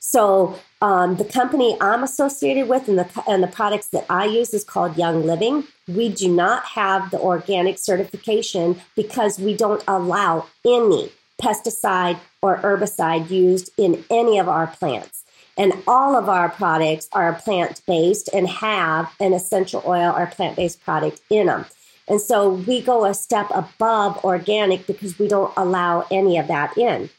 So 0.00 0.58
um, 0.80 1.16
the 1.16 1.24
company 1.24 1.76
I'm 1.80 2.02
associated 2.02 2.68
with 2.68 2.88
and 2.88 2.98
the 2.98 3.08
and 3.28 3.42
the 3.42 3.48
products 3.48 3.88
that 3.88 4.06
I 4.08 4.24
use 4.24 4.54
is 4.54 4.64
called 4.64 4.96
Young 4.96 5.26
Living. 5.26 5.64
We 5.86 6.08
do 6.08 6.28
not 6.28 6.64
have 6.64 7.10
the 7.10 7.20
organic 7.20 7.78
certification 7.78 8.80
because 8.96 9.38
we 9.38 9.56
don't 9.56 9.84
allow 9.86 10.46
any 10.66 11.12
pesticide 11.40 12.18
or 12.42 12.58
herbicide 12.58 13.30
used 13.30 13.70
in 13.76 14.04
any 14.10 14.38
of 14.38 14.48
our 14.48 14.66
plants. 14.66 15.24
And 15.56 15.74
all 15.88 16.16
of 16.16 16.28
our 16.28 16.48
products 16.48 17.08
are 17.12 17.32
plant 17.34 17.82
based 17.86 18.30
and 18.32 18.48
have 18.48 19.12
an 19.18 19.32
essential 19.32 19.82
oil 19.84 20.14
or 20.16 20.26
plant 20.26 20.56
based 20.56 20.80
product 20.82 21.20
in 21.30 21.46
them. 21.46 21.66
And 22.08 22.20
so 22.20 22.50
we 22.50 22.80
go 22.80 23.04
a 23.04 23.14
step 23.14 23.48
above 23.54 24.24
organic 24.24 24.86
because 24.86 25.18
we 25.18 25.28
don't 25.28 25.52
allow 25.56 26.06
any 26.10 26.38
of 26.38 26.48
that 26.48 26.76
in. 26.78 27.10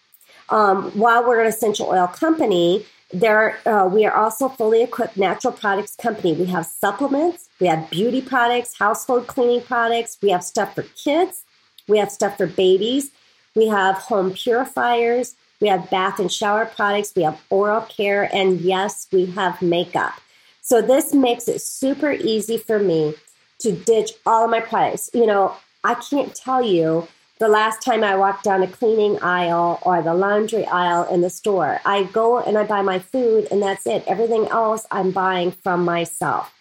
Um, 0.50 0.92
while 0.92 1.28
we're 1.28 1.42
an 1.42 1.48
essential 1.48 1.88
oil 1.88 2.08
company, 2.08 2.86
there 3.12 3.60
uh, 3.68 3.88
we 3.88 4.06
are 4.06 4.16
also 4.16 4.50
fully 4.50 4.84
equipped 4.84 5.18
natural 5.18 5.54
products 5.54 5.96
company. 5.96 6.34
We 6.34 6.46
have 6.46 6.66
supplements, 6.66 7.50
we 7.60 7.68
have 7.68 7.90
beauty 7.90 8.22
products, 8.22 8.78
household 8.78 9.28
cleaning 9.28 9.62
products, 9.62 10.18
we 10.22 10.30
have 10.30 10.44
stuff 10.44 10.76
for 10.76 10.84
kids, 10.84 11.44
we 11.88 11.98
have 11.98 12.12
stuff 12.12 12.38
for 12.38 12.48
babies, 12.48 13.12
we 13.56 13.68
have 13.68 13.96
home 13.96 14.32
purifiers. 14.32 15.36
We 15.62 15.68
have 15.68 15.90
bath 15.90 16.20
and 16.20 16.32
shower 16.32 16.66
products. 16.66 17.14
We 17.16 17.24
have 17.24 17.42
oral 17.50 17.82
care. 17.82 18.34
And 18.34 18.62
yes, 18.62 19.08
we 19.12 19.26
have 19.28 19.62
makeup. 19.62 20.14
So 20.62 20.82
this 20.82 21.14
makes 21.14 21.48
it 21.48 21.62
super 21.62 22.12
easy 22.12 22.58
for 22.58 22.80
me 22.80 23.16
to 23.60 23.72
ditch 23.72 24.12
all 24.26 24.46
of 24.46 24.52
my 24.52 24.60
products. 24.60 25.10
You 25.14 25.26
know, 25.26 25.56
I 25.84 25.96
can't 25.96 26.34
tell 26.36 26.64
you 26.64 27.08
the 27.40 27.48
last 27.48 27.82
time 27.82 28.04
I 28.04 28.18
walked 28.18 28.44
down 28.44 28.64
a 28.64 28.68
cleaning 28.68 29.18
aisle 29.22 29.80
or 29.84 30.02
the 30.02 30.14
laundry 30.14 30.66
aisle 30.66 31.04
in 31.14 31.22
the 31.22 31.30
store. 31.30 31.80
I 31.86 32.04
go 32.04 32.40
and 32.40 32.58
I 32.58 32.66
buy 32.66 32.82
my 32.82 33.00
food, 33.00 33.48
and 33.50 33.62
that's 33.62 33.88
it. 33.88 34.04
Everything 34.08 34.48
else 34.50 34.86
I'm 34.92 35.12
buying 35.12 35.52
from 35.52 35.86
myself. 35.86 36.54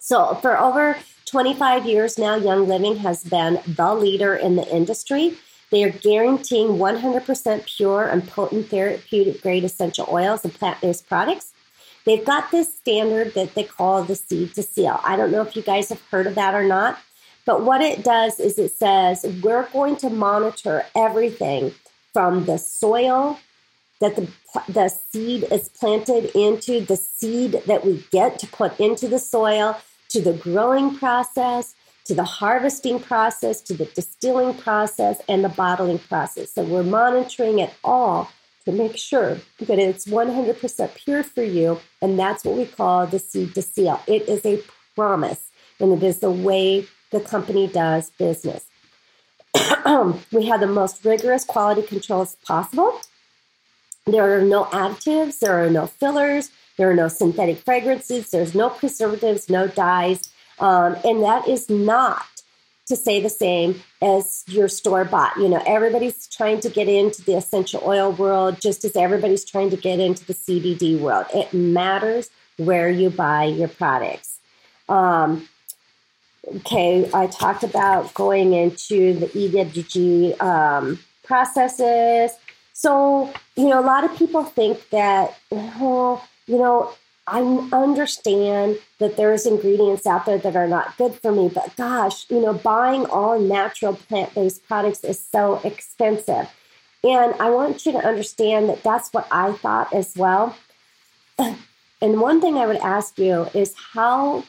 So 0.00 0.34
for 0.36 0.58
over 0.58 0.96
25 1.26 1.86
years 1.86 2.18
now, 2.18 2.34
Young 2.34 2.66
Living 2.66 2.96
has 2.96 3.22
been 3.22 3.60
the 3.68 3.94
leader 3.94 4.34
in 4.34 4.56
the 4.56 4.68
industry. 4.74 5.36
They 5.70 5.84
are 5.84 5.90
guaranteeing 5.90 6.70
100% 6.70 7.76
pure 7.76 8.08
and 8.08 8.26
potent 8.26 8.68
therapeutic 8.68 9.40
grade 9.40 9.62
essential 9.62 10.08
oils 10.10 10.44
and 10.44 10.52
plant 10.52 10.80
based 10.80 11.06
products. 11.06 11.52
They've 12.04 12.24
got 12.24 12.50
this 12.50 12.74
standard 12.74 13.34
that 13.34 13.54
they 13.54 13.64
call 13.64 14.02
the 14.02 14.16
seed 14.16 14.54
to 14.54 14.62
seal. 14.62 15.00
I 15.04 15.16
don't 15.16 15.30
know 15.30 15.42
if 15.42 15.54
you 15.54 15.62
guys 15.62 15.90
have 15.90 16.02
heard 16.10 16.26
of 16.26 16.34
that 16.34 16.54
or 16.54 16.64
not, 16.64 16.98
but 17.44 17.62
what 17.62 17.80
it 17.80 18.02
does 18.02 18.40
is 18.40 18.58
it 18.58 18.72
says 18.72 19.24
we're 19.42 19.68
going 19.72 19.96
to 19.96 20.10
monitor 20.10 20.84
everything 20.94 21.72
from 22.12 22.46
the 22.46 22.58
soil 22.58 23.38
that 24.00 24.16
the, 24.16 24.28
the 24.68 24.88
seed 24.88 25.44
is 25.50 25.68
planted 25.68 26.30
into, 26.34 26.80
the 26.80 26.96
seed 26.96 27.60
that 27.66 27.84
we 27.84 28.04
get 28.10 28.38
to 28.38 28.46
put 28.46 28.78
into 28.80 29.06
the 29.06 29.18
soil, 29.18 29.78
to 30.08 30.20
the 30.22 30.32
growing 30.32 30.96
process, 30.96 31.74
to 32.06 32.14
the 32.14 32.24
harvesting 32.24 32.98
process, 32.98 33.60
to 33.60 33.74
the 33.74 33.84
distilling 33.84 34.54
process, 34.54 35.20
and 35.28 35.44
the 35.44 35.50
bottling 35.50 35.98
process. 35.98 36.50
So 36.52 36.64
we're 36.64 36.82
monitoring 36.82 37.58
it 37.58 37.72
all 37.84 38.30
to 38.70 38.76
make 38.76 38.96
sure 38.96 39.38
that 39.60 39.78
it's 39.78 40.06
100% 40.06 40.94
pure 40.94 41.22
for 41.22 41.42
you. 41.42 41.80
And 42.00 42.18
that's 42.18 42.44
what 42.44 42.56
we 42.56 42.66
call 42.66 43.06
the 43.06 43.18
seed 43.18 43.54
to 43.54 43.62
seal. 43.62 44.00
It 44.06 44.28
is 44.28 44.44
a 44.44 44.62
promise, 44.94 45.50
and 45.78 45.92
it 45.92 46.02
is 46.02 46.20
the 46.20 46.30
way 46.30 46.86
the 47.10 47.20
company 47.20 47.66
does 47.66 48.10
business. 48.10 48.66
we 50.32 50.46
have 50.46 50.60
the 50.60 50.68
most 50.68 51.04
rigorous 51.04 51.44
quality 51.44 51.82
controls 51.82 52.36
possible. 52.44 53.00
There 54.06 54.38
are 54.38 54.42
no 54.42 54.64
additives, 54.66 55.40
there 55.40 55.64
are 55.64 55.70
no 55.70 55.86
fillers, 55.86 56.50
there 56.76 56.90
are 56.90 56.94
no 56.94 57.08
synthetic 57.08 57.58
fragrances, 57.58 58.30
there's 58.30 58.54
no 58.54 58.70
preservatives, 58.70 59.50
no 59.50 59.66
dyes. 59.66 60.30
Um, 60.58 60.96
and 61.04 61.22
that 61.22 61.48
is 61.48 61.68
not 61.68 62.39
to 62.90 62.96
say 62.96 63.20
the 63.20 63.30
same 63.30 63.82
as 64.02 64.44
your 64.46 64.68
store 64.68 65.04
bought. 65.04 65.36
You 65.36 65.48
know, 65.48 65.62
everybody's 65.66 66.26
trying 66.26 66.60
to 66.60 66.68
get 66.68 66.88
into 66.88 67.22
the 67.22 67.36
essential 67.36 67.82
oil 67.84 68.12
world 68.12 68.60
just 68.60 68.84
as 68.84 68.94
everybody's 68.94 69.44
trying 69.44 69.70
to 69.70 69.76
get 69.76 69.98
into 69.98 70.24
the 70.26 70.34
CBD 70.34 70.98
world. 70.98 71.26
It 71.34 71.54
matters 71.54 72.30
where 72.58 72.90
you 72.90 73.08
buy 73.10 73.44
your 73.44 73.68
products. 73.68 74.38
Um, 74.88 75.48
okay, 76.56 77.08
I 77.14 77.26
talked 77.28 77.62
about 77.62 78.12
going 78.14 78.52
into 78.52 79.14
the 79.14 79.26
EWG 79.26 80.40
um, 80.42 80.98
processes. 81.22 82.32
So, 82.72 83.32
you 83.56 83.68
know, 83.68 83.80
a 83.80 83.86
lot 83.86 84.04
of 84.04 84.16
people 84.16 84.42
think 84.44 84.90
that, 84.90 85.38
you 85.50 86.18
know, 86.48 86.92
I 87.30 87.40
understand 87.72 88.78
that 88.98 89.16
there's 89.16 89.46
ingredients 89.46 90.06
out 90.06 90.26
there 90.26 90.38
that 90.38 90.56
are 90.56 90.66
not 90.66 90.96
good 90.98 91.14
for 91.14 91.30
me, 91.32 91.48
but 91.48 91.74
gosh, 91.76 92.28
you 92.28 92.40
know, 92.40 92.54
buying 92.54 93.06
all 93.06 93.38
natural 93.38 93.94
plant 93.94 94.34
based 94.34 94.66
products 94.66 95.04
is 95.04 95.24
so 95.24 95.60
expensive. 95.64 96.48
And 97.02 97.34
I 97.40 97.50
want 97.50 97.86
you 97.86 97.92
to 97.92 97.98
understand 97.98 98.68
that 98.68 98.82
that's 98.82 99.12
what 99.12 99.26
I 99.30 99.52
thought 99.52 99.92
as 99.94 100.14
well. 100.16 100.56
And 102.02 102.18
one 102.18 102.40
thing 102.40 102.56
I 102.56 102.66
would 102.66 102.78
ask 102.78 103.18
you 103.18 103.48
is 103.52 103.74
how 103.92 104.44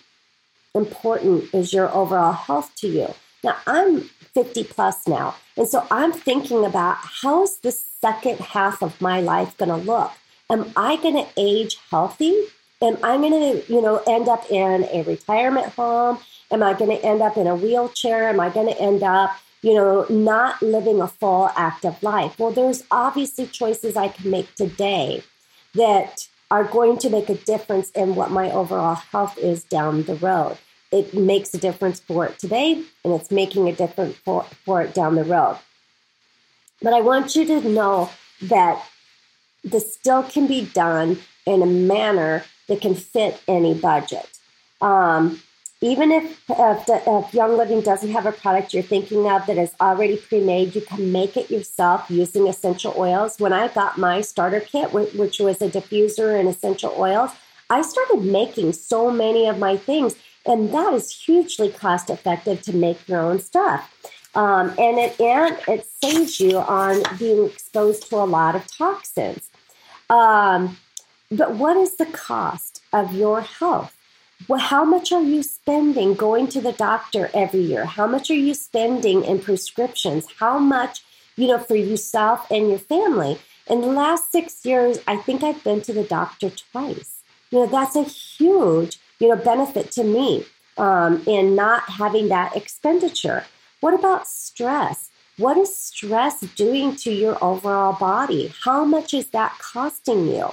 important 0.74 1.54
is 1.54 1.74
your 1.74 1.94
overall 1.94 2.32
health 2.32 2.72
to 2.78 2.88
you? 2.88 3.13
Now, 3.44 3.58
I'm 3.67 4.02
50 4.34 4.63
plus 4.63 5.06
now. 5.08 5.36
And 5.58 5.67
so 5.67 5.86
I'm 5.91 6.13
thinking 6.13 6.63
about 6.63 6.96
how's 7.02 7.58
the 7.58 7.72
second 7.72 8.39
half 8.39 8.82
of 8.82 9.02
my 9.02 9.20
life 9.20 9.58
going 9.58 9.70
to 9.70 9.76
look? 9.76 10.12
Am 10.50 10.72
I 10.78 10.96
going 10.96 11.15
to 11.15 11.28
age 11.38 11.78
healthy? 11.89 12.46
Am 12.82 12.98
I 13.04 13.17
going 13.17 13.32
to, 13.32 13.74
you 13.74 13.82
know, 13.82 14.02
end 14.08 14.28
up 14.28 14.50
in 14.50 14.86
a 14.91 15.04
retirement 15.04 15.67
home? 15.74 16.20
Am 16.50 16.63
I 16.63 16.74
going 16.74 16.89
to 16.91 17.06
end 17.06 17.22
up 17.22 17.38
in 17.38 17.48
a 17.48 17.56
wheelchair? 17.56 18.30
Am 18.30 18.39
I 18.39 18.50
going 18.50 18.67
to 18.67 18.82
end 18.82 19.04
up, 19.04 19.32
you 19.62 19.76
know, 19.76 20.06
not 20.10 20.62
living 20.62 21.02
a 21.02 21.08
full 21.08 21.50
active 21.56 22.02
life? 22.02 22.39
Well, 22.39 22.52
there's 22.52 22.84
obviously 22.89 23.48
choices 23.48 23.96
I 23.96 24.08
can 24.08 24.32
make 24.32 24.54
today 24.56 25.24
that 25.76 26.28
are 26.50 26.65
going 26.65 26.98
to 26.98 27.10
make 27.10 27.30
a 27.30 27.36
difference 27.36 27.91
in 27.91 28.15
what 28.15 28.32
my 28.32 28.52
overall 28.52 28.96
health 28.96 29.38
is 29.38 29.63
down 29.63 30.04
the 30.04 30.15
road 30.15 30.58
it 30.91 31.13
makes 31.13 31.54
a 31.54 31.58
difference 31.58 32.00
for 32.00 32.26
it 32.26 32.38
today 32.38 32.84
and 33.04 33.13
it's 33.13 33.32
making 33.32 33.67
a 33.67 33.74
difference 33.74 34.15
for, 34.17 34.44
for 34.65 34.82
it 34.82 34.94
down 34.94 35.15
the 35.15 35.24
road. 35.24 35.58
But 36.82 36.94
I 36.94 37.02
want 37.02 37.36
you 37.36 37.46
to 37.46 37.62
know 37.62 38.10
that 38.41 38.84
this 39.63 39.94
still 39.94 40.24
can 40.24 40.48
be 40.48 40.65
done 40.65 41.20
in 41.46 41.62
a 41.62 41.65
manner 41.65 42.44
that 42.71 42.81
can 42.81 42.95
fit 42.95 43.41
any 43.47 43.73
budget. 43.73 44.27
Um, 44.81 45.41
even 45.81 46.12
if, 46.12 46.23
if, 46.49 46.84
if, 46.88 47.34
Young 47.34 47.57
Living 47.57 47.81
doesn't 47.81 48.12
have 48.12 48.25
a 48.25 48.31
product 48.31 48.73
you're 48.73 48.84
thinking 48.84 49.29
of 49.29 49.45
that 49.47 49.57
is 49.57 49.73
already 49.81 50.17
pre 50.17 50.39
made, 50.39 50.75
you 50.75 50.81
can 50.81 51.12
make 51.12 51.36
it 51.38 51.51
yourself 51.51 52.05
using 52.10 52.47
essential 52.47 52.93
oils. 52.97 53.39
When 53.39 53.53
I 53.53 53.67
got 53.67 53.97
my 53.97 54.21
starter 54.21 54.60
kit, 54.60 54.93
which 54.93 55.39
was 55.39 55.62
a 55.62 55.69
diffuser 55.69 56.39
and 56.39 56.47
essential 56.47 56.93
oils, 56.97 57.31
I 57.69 57.81
started 57.81 58.23
making 58.23 58.73
so 58.73 59.12
many 59.12 59.47
of 59.47 59.60
my 59.60 59.77
things 59.77 60.15
and 60.45 60.73
that 60.73 60.93
is 60.93 61.12
hugely 61.12 61.69
cost 61.69 62.10
effective 62.10 62.62
to 62.63 62.75
make 62.75 63.07
your 63.07 63.19
own 63.19 63.39
stuff. 63.39 63.89
Um, 64.34 64.69
and 64.77 64.97
it 64.97 65.19
and 65.19 65.57
it 65.67 65.88
saves 66.01 66.39
you 66.39 66.57
on 66.57 67.03
being 67.19 67.45
exposed 67.45 68.10
to 68.10 68.15
a 68.15 68.25
lot 68.25 68.55
of 68.55 68.65
toxins. 68.75 69.49
Um, 70.10 70.77
but 71.32 71.56
what 71.56 71.78
is 71.78 71.96
the 71.96 72.06
cost 72.06 72.82
of 72.91 73.15
your 73.15 73.41
health? 73.41 73.96
Well, 74.48 74.60
how 74.60 74.84
much 74.84 75.12
are 75.12 75.22
you 75.22 75.44
spending 75.44 76.13
going 76.15 76.48
to 76.48 76.62
the 76.62 76.74
doctor 76.74 77.30
every 77.34 77.62
year? 77.62 77.86
How 77.86 78.08
much 78.08 78.30
are 78.30 78.36
you 78.36 78.54
spending 78.54 79.24
in 79.24 79.39
prescriptions? 79.39 80.26
How 80.39 80.58
much, 80.58 81.04
you 81.38 81.48
know, 81.48 81.60
for 81.60 81.76
yourself 81.76 82.50
and 82.52 82.70
your 82.70 82.80
family? 82.80 83.39
In 83.67 83.82
the 83.82 83.88
last 83.88 84.32
six 84.32 84.65
years, 84.65 85.00
I 85.08 85.17
think 85.17 85.44
I've 85.44 85.63
been 85.63 85.82
to 85.82 85.94
the 85.94 86.04
doctor 86.04 86.50
twice. 86.50 87.22
You 87.52 87.60
know, 87.60 87.67
that's 87.67 87.96
a 87.96 88.04
huge 88.04 89.00
you 89.20 89.30
know, 89.30 89.36
benefit 89.36 89.91
to 89.91 90.04
me 90.04 90.46
um, 90.78 91.22
in 91.28 91.56
not 91.56 91.84
having 91.84 92.30
that 92.30 92.56
expenditure. 92.56 93.46
What 93.80 93.94
about 93.94 94.28
stress? 94.28 95.12
What 95.38 95.58
is 95.58 95.76
stress 95.76 96.41
doing 96.41 96.96
to 96.98 97.12
your 97.12 97.41
overall 97.44 97.94
body? 97.94 98.54
How 98.63 98.84
much 98.84 99.13
is 99.13 99.28
that 99.28 99.58
costing 99.60 100.28
you? 100.28 100.50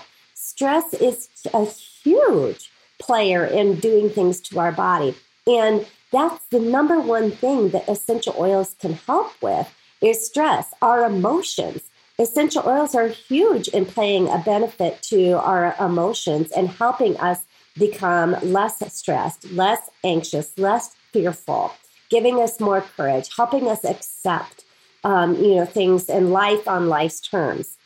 Stress 0.58 0.92
is 0.94 1.28
a 1.54 1.64
huge 1.66 2.72
player 2.98 3.44
in 3.44 3.76
doing 3.76 4.10
things 4.10 4.40
to 4.40 4.58
our 4.58 4.72
body. 4.72 5.14
And 5.46 5.86
that's 6.10 6.44
the 6.48 6.58
number 6.58 6.98
one 6.98 7.30
thing 7.30 7.68
that 7.68 7.88
essential 7.88 8.34
oils 8.36 8.74
can 8.80 8.94
help 8.94 9.40
with 9.40 9.72
is 10.00 10.26
stress, 10.26 10.66
our 10.82 11.04
emotions. 11.04 11.82
Essential 12.18 12.64
oils 12.66 12.96
are 12.96 13.06
huge 13.06 13.68
in 13.68 13.86
playing 13.86 14.28
a 14.28 14.38
benefit 14.38 15.00
to 15.02 15.34
our 15.34 15.76
emotions 15.78 16.50
and 16.50 16.68
helping 16.68 17.16
us 17.18 17.44
become 17.78 18.36
less 18.42 18.82
stressed, 18.92 19.48
less 19.52 19.88
anxious, 20.02 20.58
less 20.58 20.96
fearful, 21.12 21.72
giving 22.10 22.40
us 22.40 22.58
more 22.58 22.80
courage, 22.96 23.28
helping 23.36 23.68
us 23.68 23.84
accept, 23.84 24.64
um, 25.04 25.36
you 25.36 25.54
know, 25.54 25.64
things 25.64 26.08
in 26.08 26.32
life 26.32 26.66
on 26.66 26.88
life's 26.88 27.20
terms. 27.20 27.78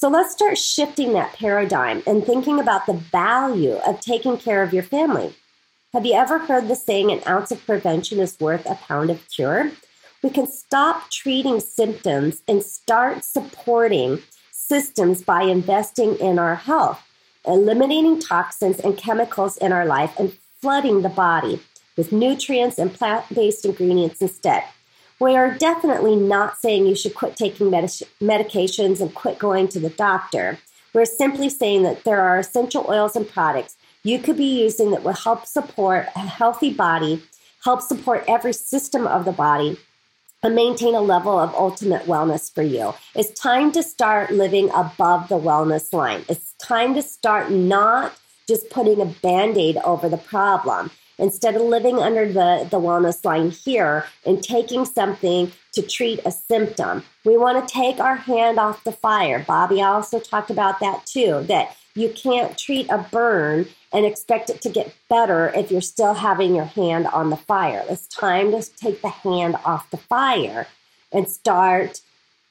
So 0.00 0.08
let's 0.08 0.32
start 0.32 0.56
shifting 0.56 1.12
that 1.12 1.34
paradigm 1.34 2.02
and 2.06 2.24
thinking 2.24 2.58
about 2.58 2.86
the 2.86 2.94
value 2.94 3.74
of 3.86 4.00
taking 4.00 4.38
care 4.38 4.62
of 4.62 4.72
your 4.72 4.82
family. 4.82 5.34
Have 5.92 6.06
you 6.06 6.14
ever 6.14 6.38
heard 6.38 6.68
the 6.68 6.74
saying, 6.74 7.12
an 7.12 7.20
ounce 7.28 7.50
of 7.50 7.66
prevention 7.66 8.18
is 8.18 8.40
worth 8.40 8.64
a 8.64 8.76
pound 8.76 9.10
of 9.10 9.28
cure? 9.28 9.70
We 10.22 10.30
can 10.30 10.46
stop 10.46 11.10
treating 11.10 11.60
symptoms 11.60 12.40
and 12.48 12.62
start 12.62 13.26
supporting 13.26 14.22
systems 14.50 15.20
by 15.20 15.42
investing 15.42 16.16
in 16.16 16.38
our 16.38 16.54
health 16.54 17.06
eliminating 17.46 18.20
toxins 18.20 18.80
and 18.80 18.96
chemicals 18.96 19.58
in 19.58 19.70
our 19.70 19.84
life 19.84 20.18
and 20.18 20.32
flooding 20.62 21.02
the 21.02 21.10
body 21.10 21.60
with 21.98 22.10
nutrients 22.10 22.78
and 22.78 22.94
plant 22.94 23.26
based 23.34 23.66
ingredients 23.66 24.22
instead. 24.22 24.64
We 25.20 25.36
are 25.36 25.52
definitely 25.52 26.16
not 26.16 26.58
saying 26.58 26.86
you 26.86 26.94
should 26.94 27.14
quit 27.14 27.36
taking 27.36 27.70
medic- 27.70 28.08
medications 28.22 29.02
and 29.02 29.14
quit 29.14 29.38
going 29.38 29.68
to 29.68 29.78
the 29.78 29.90
doctor. 29.90 30.58
We're 30.94 31.04
simply 31.04 31.50
saying 31.50 31.82
that 31.82 32.04
there 32.04 32.22
are 32.22 32.38
essential 32.38 32.86
oils 32.88 33.14
and 33.14 33.28
products 33.28 33.76
you 34.02 34.18
could 34.18 34.38
be 34.38 34.62
using 34.62 34.92
that 34.92 35.02
will 35.02 35.12
help 35.12 35.44
support 35.44 36.06
a 36.16 36.20
healthy 36.20 36.72
body, 36.72 37.22
help 37.62 37.82
support 37.82 38.24
every 38.26 38.54
system 38.54 39.06
of 39.06 39.26
the 39.26 39.32
body, 39.32 39.78
and 40.42 40.54
maintain 40.54 40.94
a 40.94 41.02
level 41.02 41.38
of 41.38 41.54
ultimate 41.54 42.06
wellness 42.06 42.50
for 42.52 42.62
you. 42.62 42.94
It's 43.14 43.38
time 43.38 43.72
to 43.72 43.82
start 43.82 44.32
living 44.32 44.70
above 44.70 45.28
the 45.28 45.38
wellness 45.38 45.92
line. 45.92 46.24
It's 46.30 46.54
time 46.54 46.94
to 46.94 47.02
start 47.02 47.50
not 47.50 48.16
just 48.48 48.70
putting 48.70 49.02
a 49.02 49.06
band 49.06 49.58
aid 49.58 49.76
over 49.84 50.08
the 50.08 50.16
problem. 50.16 50.90
Instead 51.20 51.54
of 51.54 51.62
living 51.62 51.98
under 51.98 52.26
the, 52.26 52.66
the 52.70 52.80
wellness 52.80 53.24
line 53.24 53.50
here 53.50 54.06
and 54.24 54.42
taking 54.42 54.86
something 54.86 55.52
to 55.72 55.82
treat 55.82 56.18
a 56.24 56.30
symptom, 56.30 57.04
we 57.24 57.36
want 57.36 57.68
to 57.68 57.72
take 57.72 58.00
our 58.00 58.16
hand 58.16 58.58
off 58.58 58.82
the 58.84 58.92
fire. 58.92 59.44
Bobby 59.46 59.82
also 59.82 60.18
talked 60.18 60.50
about 60.50 60.80
that 60.80 61.04
too, 61.04 61.44
that 61.46 61.76
you 61.94 62.08
can't 62.08 62.56
treat 62.56 62.88
a 62.88 63.06
burn 63.12 63.66
and 63.92 64.06
expect 64.06 64.48
it 64.48 64.62
to 64.62 64.70
get 64.70 64.94
better 65.08 65.52
if 65.54 65.70
you're 65.70 65.80
still 65.80 66.14
having 66.14 66.54
your 66.54 66.64
hand 66.64 67.06
on 67.08 67.28
the 67.28 67.36
fire. 67.36 67.84
It's 67.88 68.06
time 68.06 68.52
to 68.52 68.62
take 68.62 69.02
the 69.02 69.08
hand 69.08 69.56
off 69.64 69.90
the 69.90 69.98
fire 69.98 70.66
and 71.12 71.28
start 71.28 72.00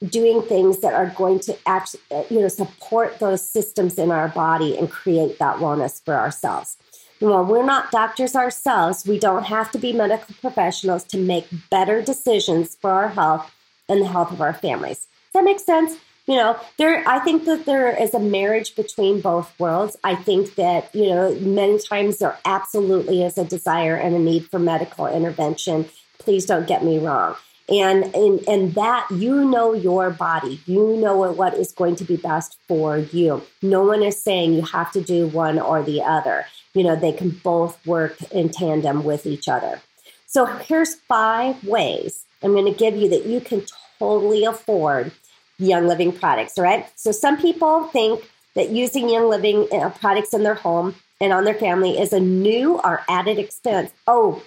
doing 0.08 0.42
things 0.42 0.80
that 0.80 0.94
are 0.94 1.10
going 1.10 1.40
to 1.40 1.56
actually 1.66 2.00
you 2.30 2.40
know 2.40 2.48
support 2.48 3.18
those 3.18 3.46
systems 3.46 3.98
in 3.98 4.10
our 4.10 4.28
body 4.28 4.78
and 4.78 4.90
create 4.90 5.38
that 5.38 5.56
wellness 5.56 6.02
for 6.04 6.14
ourselves. 6.14 6.76
Well, 7.20 7.44
we're 7.44 7.64
not 7.64 7.90
doctors 7.90 8.34
ourselves. 8.34 9.06
We 9.06 9.18
don't 9.18 9.44
have 9.44 9.70
to 9.72 9.78
be 9.78 9.92
medical 9.92 10.34
professionals 10.40 11.04
to 11.04 11.18
make 11.18 11.46
better 11.70 12.00
decisions 12.00 12.76
for 12.76 12.90
our 12.90 13.08
health 13.08 13.50
and 13.88 14.00
the 14.00 14.06
health 14.06 14.32
of 14.32 14.40
our 14.40 14.54
families. 14.54 14.98
Does 14.98 15.34
that 15.34 15.44
make 15.44 15.60
sense? 15.60 15.98
you 16.30 16.36
know 16.36 16.56
there 16.76 17.06
i 17.08 17.18
think 17.18 17.44
that 17.44 17.64
there 17.66 17.90
is 17.90 18.14
a 18.14 18.20
marriage 18.20 18.76
between 18.76 19.20
both 19.20 19.52
worlds 19.58 19.96
i 20.04 20.14
think 20.14 20.54
that 20.54 20.94
you 20.94 21.08
know 21.08 21.34
many 21.40 21.78
times 21.78 22.18
there 22.18 22.38
absolutely 22.44 23.22
is 23.22 23.36
a 23.36 23.44
desire 23.44 23.96
and 23.96 24.14
a 24.14 24.18
need 24.18 24.46
for 24.48 24.58
medical 24.58 25.06
intervention 25.06 25.88
please 26.18 26.46
don't 26.46 26.68
get 26.68 26.84
me 26.84 26.98
wrong 26.98 27.34
and 27.68 28.14
and 28.14 28.46
and 28.48 28.74
that 28.74 29.08
you 29.10 29.44
know 29.44 29.72
your 29.72 30.10
body 30.10 30.60
you 30.66 30.96
know 30.98 31.16
what 31.32 31.54
is 31.54 31.72
going 31.72 31.96
to 31.96 32.04
be 32.04 32.16
best 32.16 32.58
for 32.68 32.98
you 32.98 33.42
no 33.62 33.82
one 33.82 34.02
is 34.02 34.22
saying 34.22 34.52
you 34.52 34.62
have 34.62 34.92
to 34.92 35.00
do 35.00 35.26
one 35.28 35.58
or 35.58 35.82
the 35.82 36.00
other 36.02 36.46
you 36.74 36.84
know 36.84 36.96
they 36.96 37.12
can 37.12 37.30
both 37.30 37.84
work 37.86 38.20
in 38.32 38.48
tandem 38.48 39.04
with 39.04 39.26
each 39.26 39.48
other 39.48 39.80
so 40.26 40.44
here's 40.44 40.94
five 40.94 41.62
ways 41.64 42.24
i'm 42.42 42.52
going 42.52 42.70
to 42.70 42.78
give 42.78 42.96
you 42.96 43.08
that 43.08 43.26
you 43.26 43.40
can 43.40 43.62
totally 43.98 44.44
afford 44.44 45.12
Young 45.60 45.86
Living 45.86 46.12
products, 46.12 46.58
right? 46.58 46.86
So 46.96 47.12
some 47.12 47.36
people 47.36 47.84
think 47.88 48.28
that 48.54 48.70
using 48.70 49.08
Young 49.08 49.28
Living 49.28 49.68
uh, 49.70 49.90
products 49.90 50.34
in 50.34 50.42
their 50.42 50.54
home 50.54 50.94
and 51.20 51.32
on 51.32 51.44
their 51.44 51.54
family 51.54 51.98
is 51.98 52.12
a 52.12 52.20
new 52.20 52.78
or 52.78 53.02
added 53.08 53.38
expense. 53.38 53.90
Oh, 54.06 54.42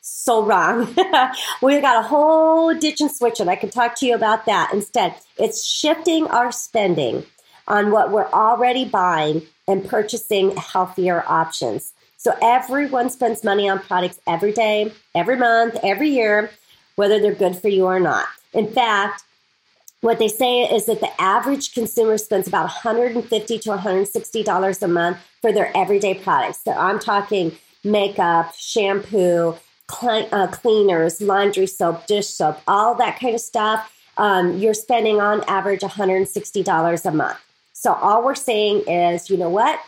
so 0.00 0.44
wrong. 0.44 0.86
We've 1.62 1.82
got 1.82 2.04
a 2.04 2.08
whole 2.08 2.74
ditch 2.74 3.00
and 3.00 3.10
switch, 3.10 3.40
and 3.40 3.50
I 3.50 3.56
can 3.56 3.70
talk 3.70 3.96
to 3.96 4.06
you 4.06 4.14
about 4.14 4.46
that 4.46 4.72
instead. 4.72 5.14
It's 5.36 5.64
shifting 5.64 6.28
our 6.28 6.52
spending 6.52 7.24
on 7.68 7.90
what 7.90 8.10
we're 8.10 8.30
already 8.30 8.84
buying 8.84 9.42
and 9.68 9.88
purchasing 9.88 10.56
healthier 10.56 11.24
options. 11.26 11.92
So 12.16 12.36
everyone 12.40 13.10
spends 13.10 13.42
money 13.42 13.68
on 13.68 13.80
products 13.80 14.20
every 14.26 14.52
day, 14.52 14.92
every 15.14 15.36
month, 15.36 15.76
every 15.82 16.08
year, 16.08 16.50
whether 16.96 17.18
they're 17.20 17.34
good 17.34 17.56
for 17.56 17.68
you 17.68 17.86
or 17.86 17.98
not. 17.98 18.26
In 18.52 18.70
fact, 18.70 19.24
what 20.02 20.18
they 20.18 20.28
say 20.28 20.62
is 20.62 20.86
that 20.86 21.00
the 21.00 21.20
average 21.20 21.74
consumer 21.74 22.18
spends 22.18 22.48
about 22.48 22.68
$150 22.68 23.28
to 23.28 23.70
$160 23.70 24.82
a 24.82 24.88
month 24.88 25.18
for 25.40 25.52
their 25.52 25.76
everyday 25.76 26.14
products. 26.14 26.58
So 26.64 26.72
I'm 26.72 26.98
talking 26.98 27.52
makeup, 27.84 28.54
shampoo, 28.56 29.56
uh, 30.02 30.46
cleaners, 30.48 31.20
laundry 31.20 31.66
soap, 31.66 32.06
dish 32.06 32.28
soap, 32.28 32.58
all 32.66 32.94
that 32.96 33.18
kind 33.20 33.34
of 33.34 33.40
stuff. 33.40 33.92
Um, 34.16 34.58
you're 34.58 34.74
spending 34.74 35.20
on 35.20 35.42
average 35.44 35.80
$160 35.80 37.04
a 37.04 37.10
month. 37.10 37.38
So 37.82 37.94
all 37.94 38.24
we're 38.24 38.36
saying 38.36 38.82
is, 38.86 39.28
you 39.28 39.36
know 39.36 39.48
what? 39.48 39.80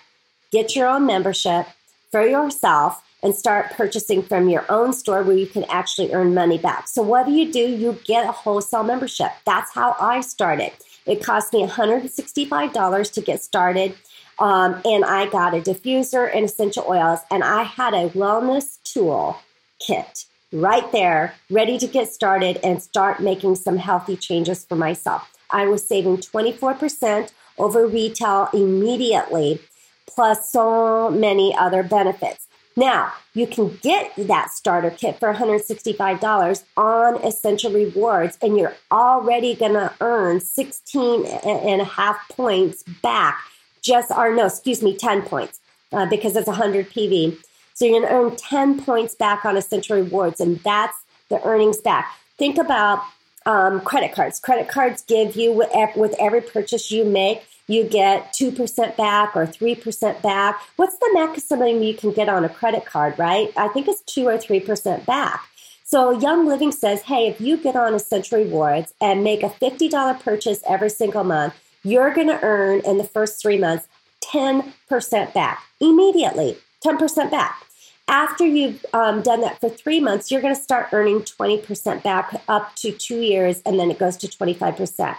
Get 0.50 0.74
your 0.74 0.88
own 0.88 1.07
membership 1.07 1.64
for 2.11 2.26
yourself 2.26 3.00
and 3.22 3.37
start 3.37 3.70
purchasing 3.70 4.20
from 4.20 4.48
your 4.48 4.64
own 4.68 4.92
store 4.92 5.22
where 5.22 5.37
you 5.37 5.46
can 5.46 5.62
actually 5.68 6.12
earn 6.12 6.35
money 6.35 6.59
back. 6.59 6.88
So 6.88 7.02
what 7.02 7.24
do 7.24 7.30
you 7.30 7.52
do? 7.52 7.61
You 7.61 7.96
get 8.04 8.28
a 8.28 8.33
wholesale 8.33 8.83
membership. 8.83 9.30
That's 9.46 9.72
how 9.72 9.94
I 10.00 10.22
started. 10.22 10.72
It 11.07 11.22
cost 11.22 11.52
me 11.52 11.64
$165 11.64 13.12
to 13.12 13.20
get 13.20 13.44
started. 13.44 13.94
Um, 14.40 14.80
and 14.85 15.04
I 15.04 15.28
got 15.28 15.54
a 15.54 15.61
diffuser 15.61 16.28
and 16.35 16.46
essential 16.46 16.85
oils, 16.88 17.20
and 17.30 17.44
I 17.44 17.62
had 17.62 17.94
a 17.94 18.09
wellness 18.09 18.83
tool 18.83 19.38
kit 19.78 20.24
right 20.52 20.90
there, 20.90 21.37
ready 21.48 21.78
to 21.78 21.87
get 21.87 22.09
started 22.09 22.59
and 22.64 22.83
start 22.83 23.20
making 23.20 23.54
some 23.54 23.76
healthy 23.76 24.16
changes 24.16 24.64
for 24.64 24.74
myself. 24.74 25.30
I 25.48 25.66
was 25.66 25.87
saving 25.87 26.16
24% 26.16 27.30
over 27.58 27.86
retail 27.86 28.48
immediately, 28.52 29.60
plus 30.06 30.50
so 30.50 31.10
many 31.10 31.54
other 31.56 31.82
benefits. 31.82 32.46
Now, 32.76 33.12
you 33.34 33.46
can 33.46 33.78
get 33.82 34.12
that 34.16 34.50
starter 34.50 34.90
kit 34.90 35.20
for 35.20 35.32
$165 35.32 36.64
on 36.76 37.16
Essential 37.22 37.72
Rewards, 37.72 38.36
and 38.42 38.56
you're 38.58 38.74
already 38.90 39.54
going 39.54 39.74
to 39.74 39.92
earn 40.00 40.40
16 40.40 41.24
and 41.24 41.80
a 41.80 41.84
half 41.84 42.16
points 42.30 42.82
back. 43.02 43.40
Just, 43.80 44.10
or 44.10 44.34
no, 44.34 44.46
excuse 44.46 44.82
me, 44.82 44.96
10 44.96 45.22
points 45.22 45.60
uh, 45.92 46.06
because 46.06 46.34
it's 46.34 46.48
100 46.48 46.90
PV. 46.90 47.36
So 47.74 47.84
you're 47.84 48.00
going 48.00 48.08
to 48.08 48.14
earn 48.14 48.36
10 48.36 48.82
points 48.82 49.14
back 49.14 49.44
on 49.44 49.56
Essential 49.56 49.96
Rewards, 49.96 50.40
and 50.40 50.58
that's 50.60 50.96
the 51.28 51.40
earnings 51.46 51.78
back. 51.78 52.12
Think 52.38 52.58
about 52.58 53.02
um, 53.46 53.80
credit 53.80 54.14
cards. 54.14 54.40
Credit 54.40 54.68
cards 54.68 55.02
give 55.02 55.37
you, 55.37 55.52
with 55.52 56.14
every 56.18 56.40
purchase 56.40 56.90
you 56.90 57.04
make, 57.04 57.44
you 57.66 57.85
get 57.85 58.35
2% 58.35 58.96
back 58.96 59.35
or 59.35 59.46
3% 59.46 60.22
back. 60.22 60.61
What's 60.76 60.98
the 60.98 61.11
maximum 61.14 61.83
you 61.83 61.94
can 61.94 62.12
get 62.12 62.28
on 62.28 62.44
a 62.44 62.48
credit 62.48 62.85
card, 62.85 63.18
right? 63.18 63.52
I 63.57 63.68
think 63.68 63.88
it's 63.88 64.02
2 64.02 64.26
or 64.26 64.37
3% 64.37 65.07
back. 65.07 65.48
So 65.85 66.18
Young 66.18 66.46
Living 66.46 66.72
says, 66.72 67.02
hey, 67.02 67.28
if 67.28 67.40
you 67.40 67.57
get 67.57 67.76
on 67.76 67.94
Essential 67.94 68.38
Rewards 68.38 68.92
and 69.00 69.22
make 69.22 69.42
a 69.42 69.50
$50 69.50 70.20
purchase 70.20 70.61
every 70.66 70.90
single 70.90 71.24
month, 71.24 71.54
you're 71.83 72.12
going 72.12 72.28
to 72.28 72.42
earn 72.42 72.80
in 72.80 72.98
the 72.98 73.04
first 73.04 73.40
three 73.40 73.59
months 73.59 73.87
10% 74.33 75.35
back 75.35 75.62
immediately, 75.80 76.57
10% 76.85 77.30
back. 77.30 77.62
After 78.08 78.46
you've 78.46 78.84
um, 78.92 79.22
done 79.22 79.40
that 79.40 79.60
for 79.60 79.68
three 79.70 79.98
months, 79.98 80.30
you're 80.30 80.42
going 80.42 80.54
to 80.54 80.60
start 80.60 80.88
earning 80.92 81.20
20% 81.20 82.02
back 82.02 82.42
up 82.48 82.74
to 82.76 82.92
two 82.92 83.20
years, 83.20 83.62
and 83.64 83.78
then 83.78 83.90
it 83.90 83.98
goes 83.98 84.16
to 84.18 84.28
25%. 84.28 85.16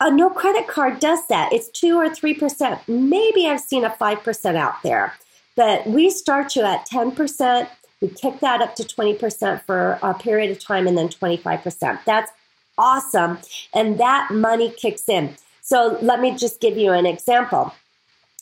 A 0.00 0.10
no 0.12 0.30
credit 0.30 0.68
card 0.68 1.00
does 1.00 1.26
that. 1.28 1.52
It's 1.52 1.68
two 1.68 1.96
or 1.96 2.08
3%. 2.08 2.80
Maybe 2.86 3.48
I've 3.48 3.60
seen 3.60 3.84
a 3.84 3.90
5% 3.90 4.54
out 4.54 4.82
there, 4.84 5.14
but 5.56 5.84
we 5.88 6.08
start 6.10 6.54
you 6.54 6.62
at 6.62 6.88
10%. 6.88 7.68
We 8.00 8.08
kick 8.08 8.38
that 8.38 8.62
up 8.62 8.76
to 8.76 8.84
20% 8.84 9.62
for 9.62 9.98
a 10.00 10.14
period 10.14 10.52
of 10.52 10.60
time 10.60 10.86
and 10.86 10.96
then 10.96 11.08
25%. 11.08 11.98
That's 12.04 12.30
awesome. 12.78 13.38
And 13.74 13.98
that 13.98 14.30
money 14.30 14.70
kicks 14.70 15.08
in. 15.08 15.36
So 15.60 15.98
let 16.00 16.20
me 16.20 16.36
just 16.36 16.60
give 16.60 16.76
you 16.76 16.92
an 16.92 17.04
example. 17.04 17.74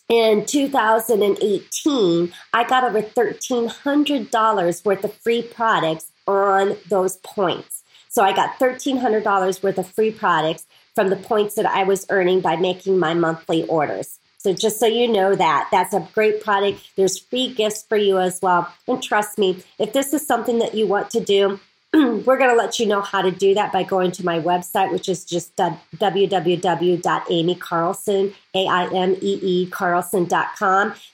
In 0.08 0.46
2018, 0.46 2.32
I 2.52 2.64
got 2.64 2.84
over 2.84 3.02
$1,300 3.02 4.84
worth 4.84 5.04
of 5.04 5.14
free 5.14 5.42
products 5.42 6.12
on 6.28 6.76
those 6.88 7.16
points. 7.18 7.82
So 8.08 8.22
I 8.22 8.32
got 8.32 8.58
$1,300 8.60 9.62
worth 9.64 9.78
of 9.78 9.88
free 9.88 10.12
products 10.12 10.64
from 10.94 11.10
the 11.10 11.16
points 11.16 11.56
that 11.56 11.66
I 11.66 11.82
was 11.82 12.06
earning 12.08 12.40
by 12.40 12.54
making 12.54 12.98
my 13.00 13.14
monthly 13.14 13.64
orders. 13.64 14.20
So 14.38 14.52
just 14.52 14.78
so 14.78 14.86
you 14.86 15.08
know 15.08 15.34
that, 15.34 15.68
that's 15.72 15.92
a 15.92 16.08
great 16.14 16.40
product. 16.40 16.88
There's 16.96 17.18
free 17.18 17.52
gifts 17.52 17.82
for 17.82 17.96
you 17.96 18.18
as 18.20 18.40
well. 18.40 18.72
And 18.86 19.02
trust 19.02 19.38
me, 19.38 19.64
if 19.80 19.92
this 19.92 20.14
is 20.14 20.24
something 20.24 20.60
that 20.60 20.74
you 20.74 20.86
want 20.86 21.10
to 21.10 21.20
do, 21.20 21.58
we're 21.94 22.36
going 22.36 22.50
to 22.50 22.56
let 22.56 22.78
you 22.78 22.86
know 22.86 23.00
how 23.00 23.22
to 23.22 23.30
do 23.30 23.54
that 23.54 23.72
by 23.72 23.82
going 23.82 24.12
to 24.12 24.24
my 24.24 24.40
website, 24.40 24.92
which 24.92 25.08
is 25.08 25.24
just 25.24 25.56
www.aimeecarlson. 25.56 28.34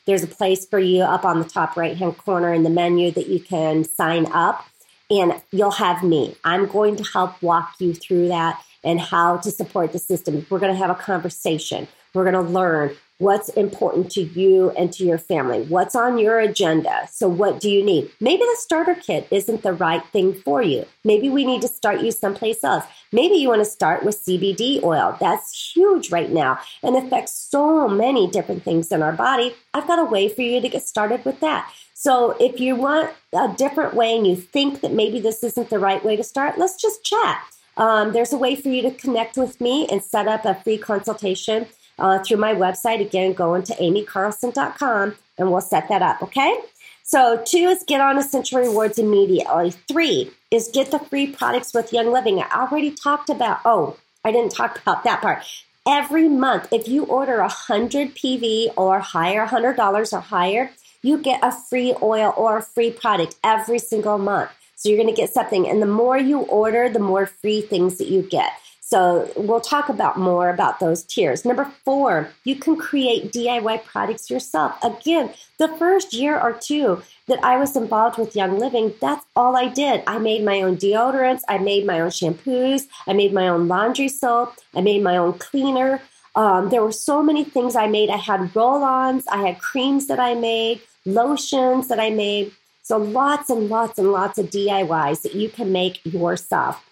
There's 0.06 0.22
a 0.22 0.26
place 0.26 0.66
for 0.66 0.78
you 0.78 1.02
up 1.02 1.24
on 1.24 1.38
the 1.38 1.48
top 1.48 1.76
right-hand 1.76 2.18
corner 2.18 2.52
in 2.52 2.62
the 2.62 2.70
menu 2.70 3.10
that 3.12 3.28
you 3.28 3.40
can 3.40 3.84
sign 3.84 4.26
up 4.32 4.66
and 5.10 5.40
you'll 5.50 5.70
have 5.72 6.02
me. 6.02 6.36
I'm 6.42 6.66
going 6.66 6.96
to 6.96 7.04
help 7.04 7.42
walk 7.42 7.74
you 7.78 7.94
through 7.94 8.28
that 8.28 8.62
and 8.82 9.00
how 9.00 9.36
to 9.38 9.50
support 9.50 9.92
the 9.92 9.98
system. 9.98 10.46
We're 10.48 10.58
going 10.58 10.72
to 10.72 10.78
have 10.78 10.90
a 10.90 10.94
conversation. 10.94 11.86
We're 12.14 12.30
going 12.30 12.44
to 12.44 12.50
learn 12.50 12.96
what's 13.22 13.48
important 13.50 14.10
to 14.10 14.20
you 14.20 14.70
and 14.70 14.92
to 14.92 15.04
your 15.04 15.16
family. 15.16 15.62
What's 15.62 15.94
on 15.94 16.18
your 16.18 16.40
agenda? 16.40 17.08
So, 17.10 17.28
what 17.28 17.60
do 17.60 17.70
you 17.70 17.84
need? 17.84 18.10
Maybe 18.20 18.42
the 18.42 18.56
starter 18.58 18.96
kit 18.96 19.28
isn't 19.30 19.62
the 19.62 19.72
right 19.72 20.04
thing 20.06 20.34
for 20.34 20.60
you. 20.60 20.84
Maybe 21.04 21.30
we 21.30 21.44
need 21.44 21.62
to 21.62 21.68
start 21.68 22.00
you 22.00 22.10
someplace 22.10 22.64
else. 22.64 22.84
Maybe 23.12 23.36
you 23.36 23.48
want 23.48 23.60
to 23.60 23.70
start 23.70 24.02
with 24.04 24.22
CBD 24.24 24.82
oil. 24.82 25.16
That's 25.20 25.72
huge 25.72 26.10
right 26.10 26.30
now 26.30 26.58
and 26.82 26.96
affects 26.96 27.32
so 27.32 27.88
many 27.88 28.28
different 28.28 28.64
things 28.64 28.90
in 28.90 29.02
our 29.02 29.12
body. 29.12 29.54
I've 29.72 29.86
got 29.86 30.00
a 30.00 30.04
way 30.04 30.28
for 30.28 30.42
you 30.42 30.60
to 30.60 30.68
get 30.68 30.82
started 30.82 31.24
with 31.24 31.38
that. 31.40 31.72
So, 31.94 32.32
if 32.40 32.58
you 32.58 32.74
want 32.74 33.12
a 33.32 33.54
different 33.56 33.94
way 33.94 34.16
and 34.16 34.26
you 34.26 34.34
think 34.34 34.80
that 34.80 34.92
maybe 34.92 35.20
this 35.20 35.44
isn't 35.44 35.70
the 35.70 35.78
right 35.78 36.04
way 36.04 36.16
to 36.16 36.24
start, 36.24 36.58
let's 36.58 36.74
just 36.74 37.04
chat. 37.04 37.40
Um, 37.76 38.12
there's 38.12 38.32
a 38.32 38.36
way 38.36 38.56
for 38.56 38.68
you 38.68 38.82
to 38.82 38.90
connect 38.90 39.36
with 39.36 39.60
me 39.60 39.86
and 39.88 40.02
set 40.02 40.26
up 40.26 40.44
a 40.44 40.56
free 40.56 40.76
consultation 40.76 41.68
uh, 41.98 42.18
through 42.20 42.38
my 42.38 42.54
website. 42.54 43.00
Again, 43.00 43.32
go 43.32 43.54
into 43.54 43.72
aimeecarlson.com 43.74 45.14
and 45.38 45.50
we'll 45.50 45.60
set 45.60 45.88
that 45.88 46.02
up, 46.02 46.22
okay? 46.22 46.58
So, 47.02 47.42
two 47.44 47.68
is 47.68 47.84
get 47.86 48.00
on 48.00 48.16
Essential 48.16 48.60
Rewards 48.60 48.98
immediately. 48.98 49.72
Three 49.90 50.30
is 50.50 50.70
get 50.72 50.90
the 50.90 50.98
free 50.98 51.26
products 51.26 51.74
with 51.74 51.92
Young 51.92 52.12
Living. 52.12 52.40
I 52.40 52.48
already 52.62 52.90
talked 52.90 53.28
about, 53.28 53.58
oh, 53.64 53.96
I 54.24 54.32
didn't 54.32 54.52
talk 54.52 54.80
about 54.80 55.04
that 55.04 55.20
part. 55.20 55.44
Every 55.86 56.28
month, 56.28 56.68
if 56.72 56.86
you 56.86 57.04
order 57.04 57.40
100 57.40 58.14
PV 58.14 58.68
or 58.76 59.00
higher, 59.00 59.46
$100 59.46 60.12
or 60.12 60.20
higher, 60.20 60.70
you 61.02 61.18
get 61.18 61.40
a 61.42 61.50
free 61.50 61.94
oil 62.00 62.32
or 62.36 62.58
a 62.58 62.62
free 62.62 62.92
product 62.92 63.34
every 63.42 63.80
single 63.80 64.18
month. 64.18 64.50
So 64.76 64.88
you're 64.88 64.98
going 64.98 65.12
to 65.12 65.20
get 65.20 65.34
something. 65.34 65.68
And 65.68 65.82
the 65.82 65.86
more 65.86 66.16
you 66.16 66.40
order, 66.40 66.88
the 66.88 66.98
more 66.98 67.26
free 67.26 67.60
things 67.60 67.98
that 67.98 68.08
you 68.08 68.22
get. 68.22 68.52
So 68.92 69.32
we'll 69.36 69.62
talk 69.62 69.88
about 69.88 70.18
more 70.18 70.50
about 70.50 70.78
those 70.78 71.02
tiers. 71.02 71.46
Number 71.46 71.64
four, 71.82 72.28
you 72.44 72.56
can 72.56 72.76
create 72.76 73.32
DIY 73.32 73.84
products 73.84 74.28
yourself. 74.28 74.76
Again, 74.84 75.32
the 75.58 75.68
first 75.78 76.12
year 76.12 76.38
or 76.38 76.52
two 76.52 77.00
that 77.26 77.42
I 77.42 77.56
was 77.56 77.74
involved 77.74 78.18
with 78.18 78.36
Young 78.36 78.58
Living, 78.58 78.92
that's 79.00 79.24
all 79.34 79.56
I 79.56 79.68
did. 79.68 80.02
I 80.06 80.18
made 80.18 80.44
my 80.44 80.60
own 80.60 80.76
deodorants, 80.76 81.40
I 81.48 81.56
made 81.56 81.86
my 81.86 82.00
own 82.00 82.10
shampoos, 82.10 82.86
I 83.06 83.14
made 83.14 83.32
my 83.32 83.48
own 83.48 83.66
laundry 83.66 84.08
soap, 84.08 84.56
I 84.74 84.82
made 84.82 85.02
my 85.02 85.16
own 85.16 85.38
cleaner. 85.38 86.02
Um, 86.36 86.68
there 86.68 86.82
were 86.82 86.92
so 86.92 87.22
many 87.22 87.44
things 87.44 87.74
I 87.74 87.86
made. 87.86 88.10
I 88.10 88.18
had 88.18 88.54
roll 88.54 88.84
ons, 88.84 89.24
I 89.26 89.38
had 89.46 89.58
creams 89.58 90.06
that 90.08 90.20
I 90.20 90.34
made, 90.34 90.82
lotions 91.06 91.88
that 91.88 91.98
I 91.98 92.10
made. 92.10 92.52
So 92.82 92.98
lots 92.98 93.48
and 93.48 93.70
lots 93.70 93.98
and 93.98 94.12
lots 94.12 94.36
of 94.36 94.50
DIYs 94.50 95.22
that 95.22 95.34
you 95.34 95.48
can 95.48 95.72
make 95.72 96.04
yourself. 96.04 96.84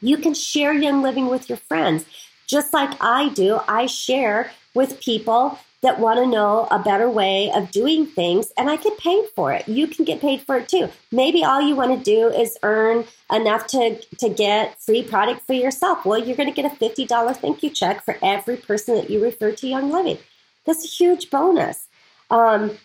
You 0.00 0.16
can 0.18 0.34
share 0.34 0.72
Young 0.72 1.02
Living 1.02 1.28
with 1.28 1.48
your 1.48 1.58
friends. 1.58 2.04
Just 2.46 2.72
like 2.72 3.00
I 3.00 3.28
do, 3.28 3.60
I 3.68 3.86
share 3.86 4.50
with 4.74 5.00
people 5.00 5.58
that 5.82 5.98
want 5.98 6.18
to 6.18 6.26
know 6.26 6.68
a 6.70 6.78
better 6.78 7.08
way 7.08 7.50
of 7.52 7.70
doing 7.70 8.06
things 8.06 8.52
and 8.58 8.68
I 8.68 8.76
get 8.76 8.98
paid 8.98 9.26
for 9.34 9.52
it. 9.52 9.66
You 9.66 9.86
can 9.86 10.04
get 10.04 10.20
paid 10.20 10.42
for 10.42 10.58
it 10.58 10.68
too. 10.68 10.90
Maybe 11.10 11.42
all 11.42 11.60
you 11.60 11.74
want 11.74 11.96
to 11.96 12.04
do 12.04 12.28
is 12.28 12.58
earn 12.62 13.04
enough 13.32 13.66
to, 13.68 13.98
to 14.18 14.28
get 14.28 14.80
free 14.82 15.02
product 15.02 15.46
for 15.46 15.54
yourself. 15.54 16.04
Well, 16.04 16.18
you're 16.18 16.36
going 16.36 16.52
to 16.52 16.62
get 16.62 16.70
a 16.70 16.74
$50 16.74 17.36
thank 17.36 17.62
you 17.62 17.70
check 17.70 18.04
for 18.04 18.18
every 18.22 18.56
person 18.56 18.94
that 18.96 19.08
you 19.08 19.22
refer 19.22 19.52
to 19.52 19.66
Young 19.66 19.90
Living. 19.90 20.18
That's 20.66 20.84
a 20.84 20.88
huge 20.88 21.30
bonus. 21.30 21.88
Um, 22.30 22.76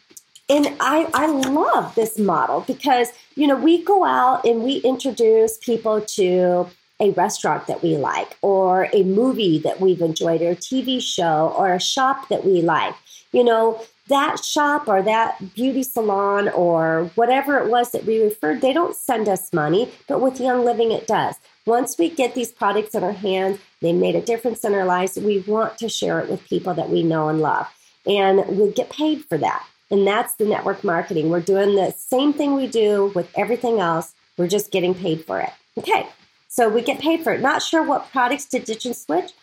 and 0.47 0.67
I, 0.79 1.09
I 1.13 1.27
love 1.27 1.95
this 1.95 2.17
model 2.17 2.61
because, 2.61 3.09
you 3.35 3.47
know, 3.47 3.55
we 3.55 3.83
go 3.83 4.05
out 4.05 4.45
and 4.45 4.63
we 4.63 4.77
introduce 4.77 5.57
people 5.57 6.01
to 6.01 6.67
a 6.99 7.11
restaurant 7.11 7.67
that 7.67 7.83
we 7.83 7.97
like, 7.97 8.37
or 8.41 8.87
a 8.93 9.03
movie 9.03 9.59
that 9.59 9.81
we've 9.81 10.01
enjoyed, 10.01 10.41
or 10.41 10.51
a 10.51 10.55
TV 10.55 11.01
show, 11.01 11.53
or 11.57 11.73
a 11.73 11.79
shop 11.79 12.29
that 12.29 12.45
we 12.45 12.61
like. 12.61 12.95
You 13.31 13.43
know, 13.43 13.81
that 14.07 14.43
shop 14.43 14.87
or 14.87 15.01
that 15.01 15.55
beauty 15.55 15.83
salon 15.83 16.49
or 16.49 17.11
whatever 17.15 17.57
it 17.57 17.69
was 17.69 17.91
that 17.91 18.05
we 18.05 18.21
referred, 18.21 18.61
they 18.61 18.71
don't 18.71 18.95
send 18.95 19.27
us 19.27 19.51
money, 19.51 19.91
but 20.07 20.21
with 20.21 20.39
Young 20.39 20.63
Living, 20.63 20.91
it 20.91 21.07
does. 21.07 21.35
Once 21.65 21.97
we 21.97 22.09
get 22.09 22.35
these 22.35 22.51
products 22.51 22.93
in 22.93 23.03
our 23.03 23.11
hands, 23.11 23.59
they 23.81 23.91
made 23.91 24.15
a 24.15 24.21
difference 24.21 24.63
in 24.63 24.73
our 24.75 24.85
lives. 24.85 25.17
We 25.17 25.39
want 25.39 25.77
to 25.79 25.89
share 25.89 26.19
it 26.19 26.29
with 26.29 26.47
people 26.47 26.75
that 26.75 26.89
we 26.89 27.01
know 27.01 27.29
and 27.29 27.39
love, 27.39 27.67
and 28.05 28.45
we 28.57 28.71
get 28.71 28.89
paid 28.89 29.25
for 29.25 29.37
that. 29.39 29.65
And 29.89 30.05
that's 30.05 30.35
the 30.35 30.45
network 30.45 30.83
marketing. 30.83 31.29
We're 31.29 31.41
doing 31.41 31.75
the 31.75 31.91
same 31.91 32.33
thing 32.33 32.55
we 32.55 32.67
do 32.67 33.11
with 33.15 33.29
everything 33.35 33.79
else. 33.79 34.13
We're 34.37 34.47
just 34.47 34.71
getting 34.71 34.93
paid 34.93 35.25
for 35.25 35.39
it. 35.39 35.51
Okay, 35.77 36.07
so 36.55 36.69
we 36.69 36.81
get 36.81 36.99
paid 36.99 37.21
for 37.21 37.33
it. 37.33 37.41
Not 37.41 37.61
sure 37.61 37.83
what 37.83 38.09
products 38.11 38.45
to 38.45 38.59
ditch 38.59 38.85
and 38.85 38.95
switch? 38.95 39.33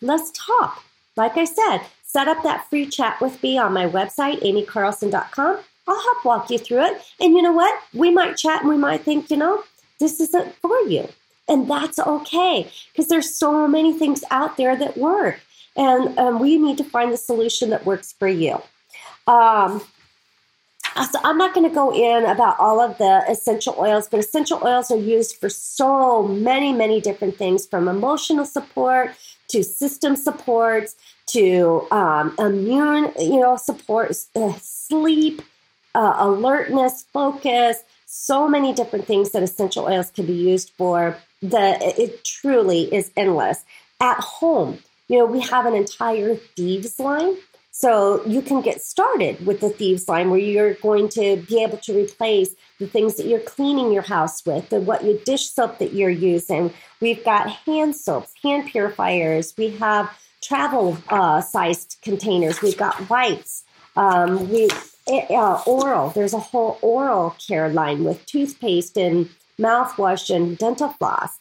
Let's 0.00 0.30
talk. 0.30 0.84
Like 1.16 1.36
I 1.36 1.44
said, 1.44 1.80
set 2.04 2.28
up 2.28 2.44
that 2.44 2.70
free 2.70 2.86
chat 2.86 3.20
with 3.20 3.42
me 3.42 3.58
on 3.58 3.72
my 3.72 3.88
website, 3.88 4.40
aimeecarlson.com. 4.42 5.58
I'll 5.88 6.02
help 6.02 6.24
walk 6.24 6.50
you 6.50 6.58
through 6.58 6.84
it. 6.84 7.02
And 7.18 7.34
you 7.34 7.42
know 7.42 7.52
what? 7.52 7.82
We 7.92 8.12
might 8.12 8.36
chat 8.36 8.60
and 8.60 8.70
we 8.70 8.76
might 8.76 9.02
think, 9.02 9.28
you 9.28 9.36
know, 9.36 9.64
this 9.98 10.20
isn't 10.20 10.54
for 10.56 10.78
you. 10.82 11.08
And 11.48 11.68
that's 11.68 11.98
okay 11.98 12.70
because 12.92 13.08
there's 13.08 13.34
so 13.34 13.66
many 13.66 13.92
things 13.92 14.22
out 14.30 14.56
there 14.56 14.76
that 14.76 14.96
work. 14.96 15.40
And 15.76 16.16
um, 16.16 16.38
we 16.38 16.58
need 16.58 16.78
to 16.78 16.84
find 16.84 17.12
the 17.12 17.16
solution 17.16 17.70
that 17.70 17.84
works 17.84 18.12
for 18.12 18.28
you. 18.28 18.62
Um, 19.26 19.82
so 20.94 21.18
I'm 21.24 21.38
not 21.38 21.54
going 21.54 21.68
to 21.68 21.74
go 21.74 21.92
in 21.92 22.24
about 22.24 22.58
all 22.58 22.80
of 22.80 22.98
the 22.98 23.24
essential 23.28 23.74
oils, 23.78 24.08
but 24.08 24.20
essential 24.20 24.60
oils 24.64 24.90
are 24.90 24.98
used 24.98 25.36
for 25.36 25.48
so 25.48 26.22
many, 26.22 26.72
many 26.72 27.00
different 27.00 27.36
things 27.36 27.66
from 27.66 27.88
emotional 27.88 28.44
support 28.44 29.12
to 29.48 29.62
system 29.62 30.16
supports 30.16 30.96
to 31.26 31.86
um, 31.90 32.34
immune, 32.38 33.12
you 33.18 33.40
know, 33.40 33.56
support, 33.56 34.14
uh, 34.34 34.52
sleep, 34.60 35.42
uh, 35.94 36.14
alertness, 36.18 37.04
focus, 37.12 37.82
so 38.06 38.48
many 38.48 38.72
different 38.72 39.06
things 39.06 39.30
that 39.30 39.42
essential 39.42 39.86
oils 39.86 40.10
can 40.10 40.26
be 40.26 40.34
used 40.34 40.70
for. 40.76 41.16
The 41.40 41.78
it 42.00 42.24
truly 42.24 42.82
is 42.94 43.10
endless. 43.16 43.64
At 44.00 44.20
home, 44.20 44.78
you 45.08 45.18
know, 45.18 45.26
we 45.26 45.40
have 45.40 45.66
an 45.66 45.74
entire 45.74 46.36
thieves 46.36 46.98
line. 46.98 47.36
So 47.82 48.24
you 48.26 48.42
can 48.42 48.60
get 48.60 48.80
started 48.80 49.44
with 49.44 49.58
the 49.58 49.68
thieves 49.68 50.08
line 50.08 50.30
where 50.30 50.38
you're 50.38 50.74
going 50.74 51.08
to 51.18 51.38
be 51.48 51.64
able 51.64 51.78
to 51.78 51.92
replace 51.92 52.54
the 52.78 52.86
things 52.86 53.16
that 53.16 53.26
you're 53.26 53.40
cleaning 53.40 53.90
your 53.90 54.04
house 54.04 54.46
with, 54.46 54.68
the 54.68 54.80
what 54.80 55.04
your 55.04 55.18
dish 55.18 55.50
soap 55.50 55.78
that 55.78 55.92
you're 55.92 56.08
using. 56.08 56.72
We've 57.00 57.24
got 57.24 57.50
hand 57.50 57.96
soaps, 57.96 58.32
hand 58.40 58.68
purifiers. 58.68 59.54
We 59.58 59.70
have 59.78 60.16
travel 60.40 60.96
uh, 61.08 61.40
sized 61.40 61.96
containers. 62.02 62.62
We've 62.62 62.76
got 62.76 63.10
wipes. 63.10 63.64
Um, 63.96 64.48
we 64.48 64.68
uh, 65.08 65.60
oral. 65.66 66.10
There's 66.10 66.34
a 66.34 66.38
whole 66.38 66.78
oral 66.82 67.34
care 67.44 67.68
line 67.68 68.04
with 68.04 68.24
toothpaste 68.26 68.96
and 68.96 69.28
mouthwash 69.58 70.32
and 70.32 70.56
dental 70.56 70.90
floss. 70.90 71.36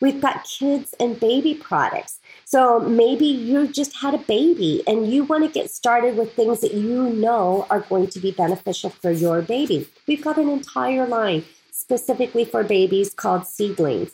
We've 0.00 0.20
got 0.20 0.44
kids 0.44 0.94
and 1.00 1.18
baby 1.18 1.54
products. 1.54 2.19
So 2.50 2.80
maybe 2.80 3.26
you 3.26 3.68
just 3.68 3.94
had 3.94 4.12
a 4.12 4.18
baby 4.18 4.82
and 4.84 5.08
you 5.08 5.22
want 5.22 5.44
to 5.44 5.48
get 5.48 5.70
started 5.70 6.16
with 6.16 6.32
things 6.32 6.62
that 6.62 6.74
you 6.74 7.08
know 7.08 7.64
are 7.70 7.78
going 7.78 8.08
to 8.08 8.18
be 8.18 8.32
beneficial 8.32 8.90
for 8.90 9.12
your 9.12 9.40
baby. 9.40 9.88
We've 10.08 10.20
got 10.20 10.36
an 10.36 10.48
entire 10.48 11.06
line 11.06 11.44
specifically 11.70 12.44
for 12.44 12.64
babies 12.64 13.14
called 13.14 13.46
seedlings. 13.46 14.10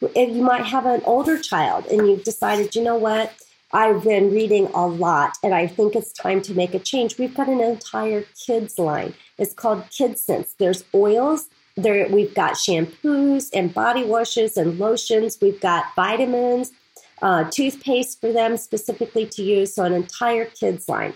If 0.00 0.34
you 0.34 0.42
might 0.42 0.64
have 0.64 0.86
an 0.86 1.02
older 1.04 1.38
child 1.38 1.84
and 1.88 2.08
you've 2.08 2.24
decided, 2.24 2.74
you 2.74 2.82
know 2.82 2.96
what, 2.96 3.34
I've 3.70 4.02
been 4.02 4.32
reading 4.32 4.68
a 4.68 4.86
lot 4.86 5.36
and 5.42 5.54
I 5.54 5.66
think 5.66 5.94
it's 5.94 6.12
time 6.14 6.40
to 6.40 6.54
make 6.54 6.72
a 6.72 6.78
change. 6.78 7.18
We've 7.18 7.34
got 7.34 7.50
an 7.50 7.60
entire 7.60 8.24
kids 8.46 8.78
line. 8.78 9.12
It's 9.36 9.52
called 9.52 9.82
KidScents. 9.90 10.54
There's 10.56 10.84
oils, 10.94 11.50
there 11.76 12.08
we've 12.08 12.34
got 12.34 12.54
shampoos 12.54 13.50
and 13.52 13.74
body 13.74 14.04
washes 14.04 14.56
and 14.56 14.78
lotions. 14.78 15.36
We've 15.42 15.60
got 15.60 15.94
vitamins, 15.94 16.72
uh, 17.24 17.50
toothpaste 17.50 18.20
for 18.20 18.32
them 18.32 18.56
specifically 18.56 19.26
to 19.26 19.42
use. 19.42 19.74
So 19.74 19.84
an 19.84 19.94
entire 19.94 20.44
kids 20.44 20.88
line. 20.88 21.14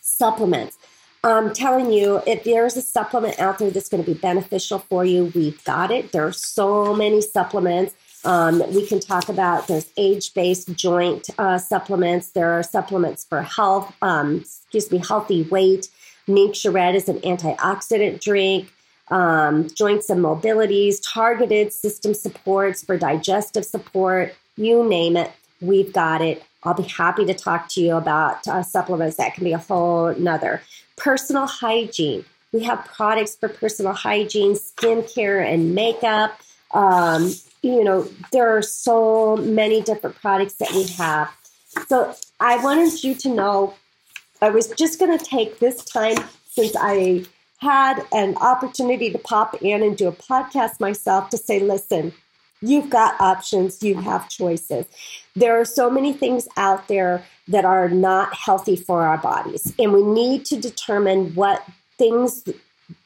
Supplements. 0.00 0.76
I'm 1.22 1.54
telling 1.54 1.90
you, 1.90 2.20
if 2.26 2.44
there's 2.44 2.76
a 2.76 2.82
supplement 2.82 3.38
out 3.40 3.58
there 3.58 3.70
that's 3.70 3.88
going 3.88 4.04
to 4.04 4.12
be 4.12 4.18
beneficial 4.18 4.80
for 4.80 5.06
you, 5.06 5.32
we've 5.34 5.62
got 5.64 5.90
it. 5.90 6.12
There 6.12 6.26
are 6.26 6.32
so 6.32 6.94
many 6.94 7.22
supplements. 7.22 7.94
Um, 8.24 8.62
we 8.74 8.86
can 8.86 9.00
talk 9.00 9.28
about 9.28 9.68
there's 9.68 9.88
age-based 9.96 10.74
joint 10.74 11.30
uh, 11.38 11.58
supplements. 11.58 12.32
There 12.32 12.50
are 12.50 12.62
supplements 12.62 13.24
for 13.24 13.40
health, 13.40 13.94
um, 14.02 14.40
excuse 14.40 14.90
me, 14.90 14.98
healthy 14.98 15.44
weight. 15.44 15.88
NingXia 16.28 16.74
Red 16.74 16.94
is 16.94 17.08
an 17.08 17.20
antioxidant 17.20 18.20
drink. 18.20 18.70
Um, 19.08 19.68
joints 19.74 20.08
and 20.08 20.24
mobilities, 20.24 20.96
targeted 21.06 21.72
system 21.72 22.14
supports 22.14 22.82
for 22.82 22.96
digestive 22.96 23.64
support. 23.64 24.34
You 24.56 24.88
name 24.88 25.16
it, 25.16 25.32
we've 25.60 25.92
got 25.92 26.20
it. 26.20 26.42
I'll 26.62 26.74
be 26.74 26.84
happy 26.84 27.24
to 27.26 27.34
talk 27.34 27.68
to 27.70 27.80
you 27.80 27.96
about 27.96 28.46
uh, 28.48 28.62
supplements. 28.62 29.16
That 29.16 29.34
can 29.34 29.44
be 29.44 29.52
a 29.52 29.58
whole 29.58 30.14
nother. 30.14 30.62
Personal 30.96 31.46
hygiene. 31.46 32.24
We 32.52 32.62
have 32.62 32.84
products 32.84 33.36
for 33.36 33.48
personal 33.48 33.92
hygiene, 33.92 34.52
skincare, 34.52 35.44
and 35.44 35.74
makeup. 35.74 36.38
Um, 36.72 37.34
you 37.62 37.82
know, 37.82 38.08
there 38.32 38.56
are 38.56 38.62
so 38.62 39.36
many 39.36 39.82
different 39.82 40.16
products 40.16 40.54
that 40.54 40.70
we 40.72 40.84
have. 40.84 41.30
So 41.88 42.14
I 42.40 42.62
wanted 42.62 43.02
you 43.02 43.14
to 43.16 43.28
know 43.28 43.74
I 44.40 44.50
was 44.50 44.68
just 44.68 44.98
going 44.98 45.16
to 45.18 45.24
take 45.24 45.58
this 45.58 45.84
time 45.84 46.16
since 46.46 46.76
I 46.78 47.24
had 47.58 48.04
an 48.12 48.36
opportunity 48.36 49.10
to 49.10 49.18
pop 49.18 49.62
in 49.62 49.82
and 49.82 49.96
do 49.96 50.08
a 50.08 50.12
podcast 50.12 50.80
myself 50.80 51.30
to 51.30 51.36
say, 51.36 51.60
listen, 51.60 52.12
you've 52.68 52.90
got 52.90 53.20
options, 53.20 53.82
you 53.82 53.96
have 53.96 54.28
choices. 54.28 54.86
There 55.36 55.58
are 55.60 55.64
so 55.64 55.90
many 55.90 56.12
things 56.12 56.48
out 56.56 56.88
there 56.88 57.24
that 57.48 57.64
are 57.64 57.88
not 57.88 58.34
healthy 58.34 58.76
for 58.76 59.02
our 59.02 59.18
bodies, 59.18 59.74
and 59.78 59.92
we 59.92 60.02
need 60.02 60.44
to 60.46 60.56
determine 60.58 61.34
what 61.34 61.64
things 61.98 62.44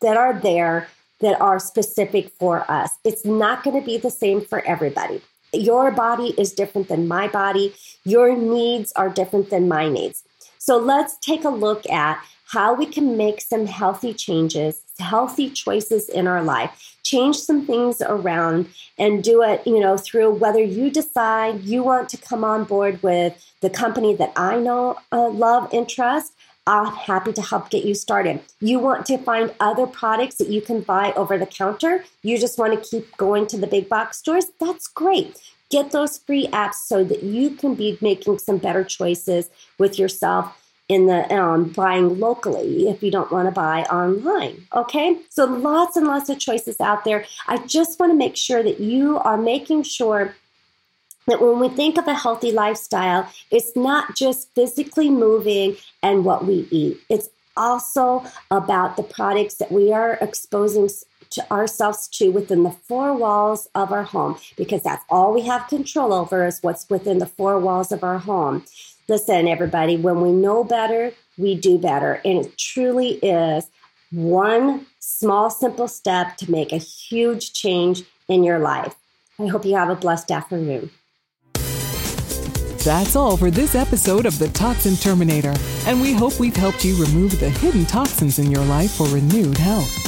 that 0.01 0.17
are 0.17 0.35
there 0.35 0.89
that 1.21 1.41
are 1.41 1.59
specific 1.59 2.31
for 2.39 2.71
us. 2.71 2.93
It's 3.05 3.25
not 3.25 3.65
going 3.65 3.79
to 3.79 3.85
be 3.85 3.99
the 3.99 4.11
same 4.11 4.41
for 4.41 4.65
everybody. 4.67 5.21
Your 5.53 5.91
body 5.91 6.35
is 6.39 6.53
different 6.53 6.89
than 6.89 7.09
my 7.09 7.27
body. 7.29 7.75
Your 8.05 8.37
needs 8.37 8.93
are 8.93 9.09
different 9.09 9.51
than 9.51 9.67
my 9.67 9.89
needs. 9.89 10.23
So 10.59 10.77
let's 10.77 11.17
take 11.19 11.45
a 11.45 11.49
look 11.49 11.89
at 11.89 12.23
how 12.49 12.73
we 12.73 12.87
can 12.87 13.17
make 13.17 13.41
some 13.41 13.67
healthy 13.67 14.15
changes, 14.15 14.81
healthy 14.99 15.51
choices 15.51 16.09
in 16.09 16.27
our 16.27 16.43
life, 16.43 16.97
change 17.03 17.37
some 17.37 17.67
things 17.67 18.01
around 18.01 18.69
and 18.99 19.23
do 19.23 19.43
it, 19.43 19.67
you 19.67 19.79
know, 19.79 19.99
through 19.99 20.31
whether 20.31 20.63
you 20.63 20.91
decide 20.91 21.61
you 21.63 21.83
want 21.83 22.09
to 22.09 22.17
come 22.17 22.45
on 22.45 22.65
board 22.65 23.03
with 23.03 23.35
the 23.61 23.69
company 23.69 24.15
that 24.15 24.33
I 24.35 24.59
know, 24.59 24.97
uh, 25.13 25.29
love, 25.29 25.73
and 25.75 25.87
trust, 25.87 26.33
I'm 26.67 26.87
happy 26.87 27.33
to 27.35 27.43
help 27.43 27.71
get 27.71 27.85
you 27.85 27.95
started. 27.95 28.41
You 28.61 28.79
want 28.79 29.07
to 29.07 29.19
find 29.19 29.55
other 29.61 29.87
products 29.87 30.37
that 30.37 30.49
you 30.49 30.61
can 30.61 30.81
buy 30.81 31.13
over 31.13 31.39
the 31.39 31.47
counter. 31.47 32.05
You 32.23 32.39
just 32.39 32.59
want 32.59 32.73
to 32.73 32.91
keep 32.91 33.17
going 33.17 33.47
to 33.49 33.59
the 33.59 33.67
big 33.67 33.89
box 33.89 34.19
stores. 34.19 34.47
That's 34.59 34.87
great. 34.87 35.39
Get 35.71 35.93
those 35.93 36.19
free 36.19 36.47
apps 36.49 36.75
so 36.75 37.05
that 37.05 37.23
you 37.23 37.51
can 37.51 37.75
be 37.75 37.99
making 38.01 38.39
some 38.39 38.57
better 38.57 38.85
choices 38.85 39.51
with 39.79 39.99
yourself 39.99 40.55
in 40.89 41.07
the 41.07 41.33
um, 41.35 41.65
buying 41.65 42.19
locally 42.19 42.89
if 42.89 43.03
you 43.03 43.11
don't 43.11 43.31
want 43.31 43.47
to 43.47 43.53
buy 43.53 43.83
online. 43.85 44.67
Okay, 44.75 45.19
so 45.29 45.45
lots 45.45 45.97
and 45.97 46.07
lots 46.07 46.29
of 46.31 46.39
choices 46.39 46.81
out 46.81 47.05
there. 47.05 47.27
I 47.47 47.59
just 47.59 48.01
want 48.01 48.13
to 48.13 48.17
make 48.17 48.37
sure 48.37 48.63
that 48.63 48.81
you 48.81 49.19
are 49.19 49.37
making 49.37 49.83
sure 49.83 50.35
that 51.27 51.43
when 51.43 51.61
we 51.61 51.69
think 51.69 51.99
of 51.99 52.09
a 52.09 52.15
healthy 52.15 52.53
lifestyle, 52.53 53.31
it's 53.51 53.77
not 53.77 54.17
just 54.17 54.53
physically 54.55 55.11
moving 55.11 55.77
and 56.03 56.25
what 56.25 56.47
we 56.47 56.67
eat. 56.71 56.99
It's 57.11 57.29
also 57.55 58.25
about 58.51 58.97
the 58.97 59.03
products 59.03 59.57
that 59.57 59.71
we 59.71 59.93
are 59.93 60.15
exposing 60.23 60.89
to 61.31 61.53
ourselves 61.53 62.09
to 62.09 62.31
within 62.31 62.63
the 62.63 62.71
four 62.71 63.15
walls 63.15 63.69
of 63.75 63.93
our 63.93 64.05
home 64.05 64.39
because 64.57 64.83
that's 64.83 65.05
all 65.11 65.35
we 65.35 65.43
have 65.43 65.69
control 65.69 66.15
over 66.15 66.47
is 66.47 66.63
what's 66.63 66.89
within 66.89 67.19
the 67.19 67.27
four 67.27 67.59
walls 67.59 67.93
of 67.93 68.03
our 68.03 68.19
home. 68.19 68.65
Listen, 69.09 69.49
everybody, 69.49 69.97
when 69.97 70.21
we 70.21 70.31
know 70.31 70.63
better, 70.63 71.13
we 71.39 71.55
do 71.55 71.79
better. 71.79 72.21
And 72.27 72.45
it 72.45 72.59
truly 72.59 73.13
is 73.23 73.67
one 74.13 74.85
small, 74.99 75.49
simple 75.49 75.89
step 75.89 76.37
to 76.37 76.51
make 76.51 76.73
a 76.73 76.77
huge 76.77 77.55
change 77.55 78.03
in 78.29 78.45
your 78.45 78.59
life. 78.59 78.95
I 79.39 79.47
hope 79.47 79.65
you 79.65 79.77
have 79.77 79.89
a 79.89 79.97
blessed 79.97 80.31
afternoon. 80.31 80.91
That's 82.85 83.17
all 83.17 83.39
for 83.39 83.51
this 83.51 83.75
episode 83.75 84.27
of 84.27 84.39
The 84.39 84.49
Toxin 84.49 84.97
Terminator, 84.97 85.55
and 85.87 86.01
we 86.03 86.13
hope 86.13 86.39
we've 86.39 86.55
helped 86.55 86.85
you 86.85 87.03
remove 87.03 87.41
the 87.41 87.49
hidden 87.49 87.87
toxins 87.87 88.39
in 88.39 88.51
your 88.51 88.65
life 88.65 88.93
for 88.93 89.07
renewed 89.09 89.57
health. 89.57 90.08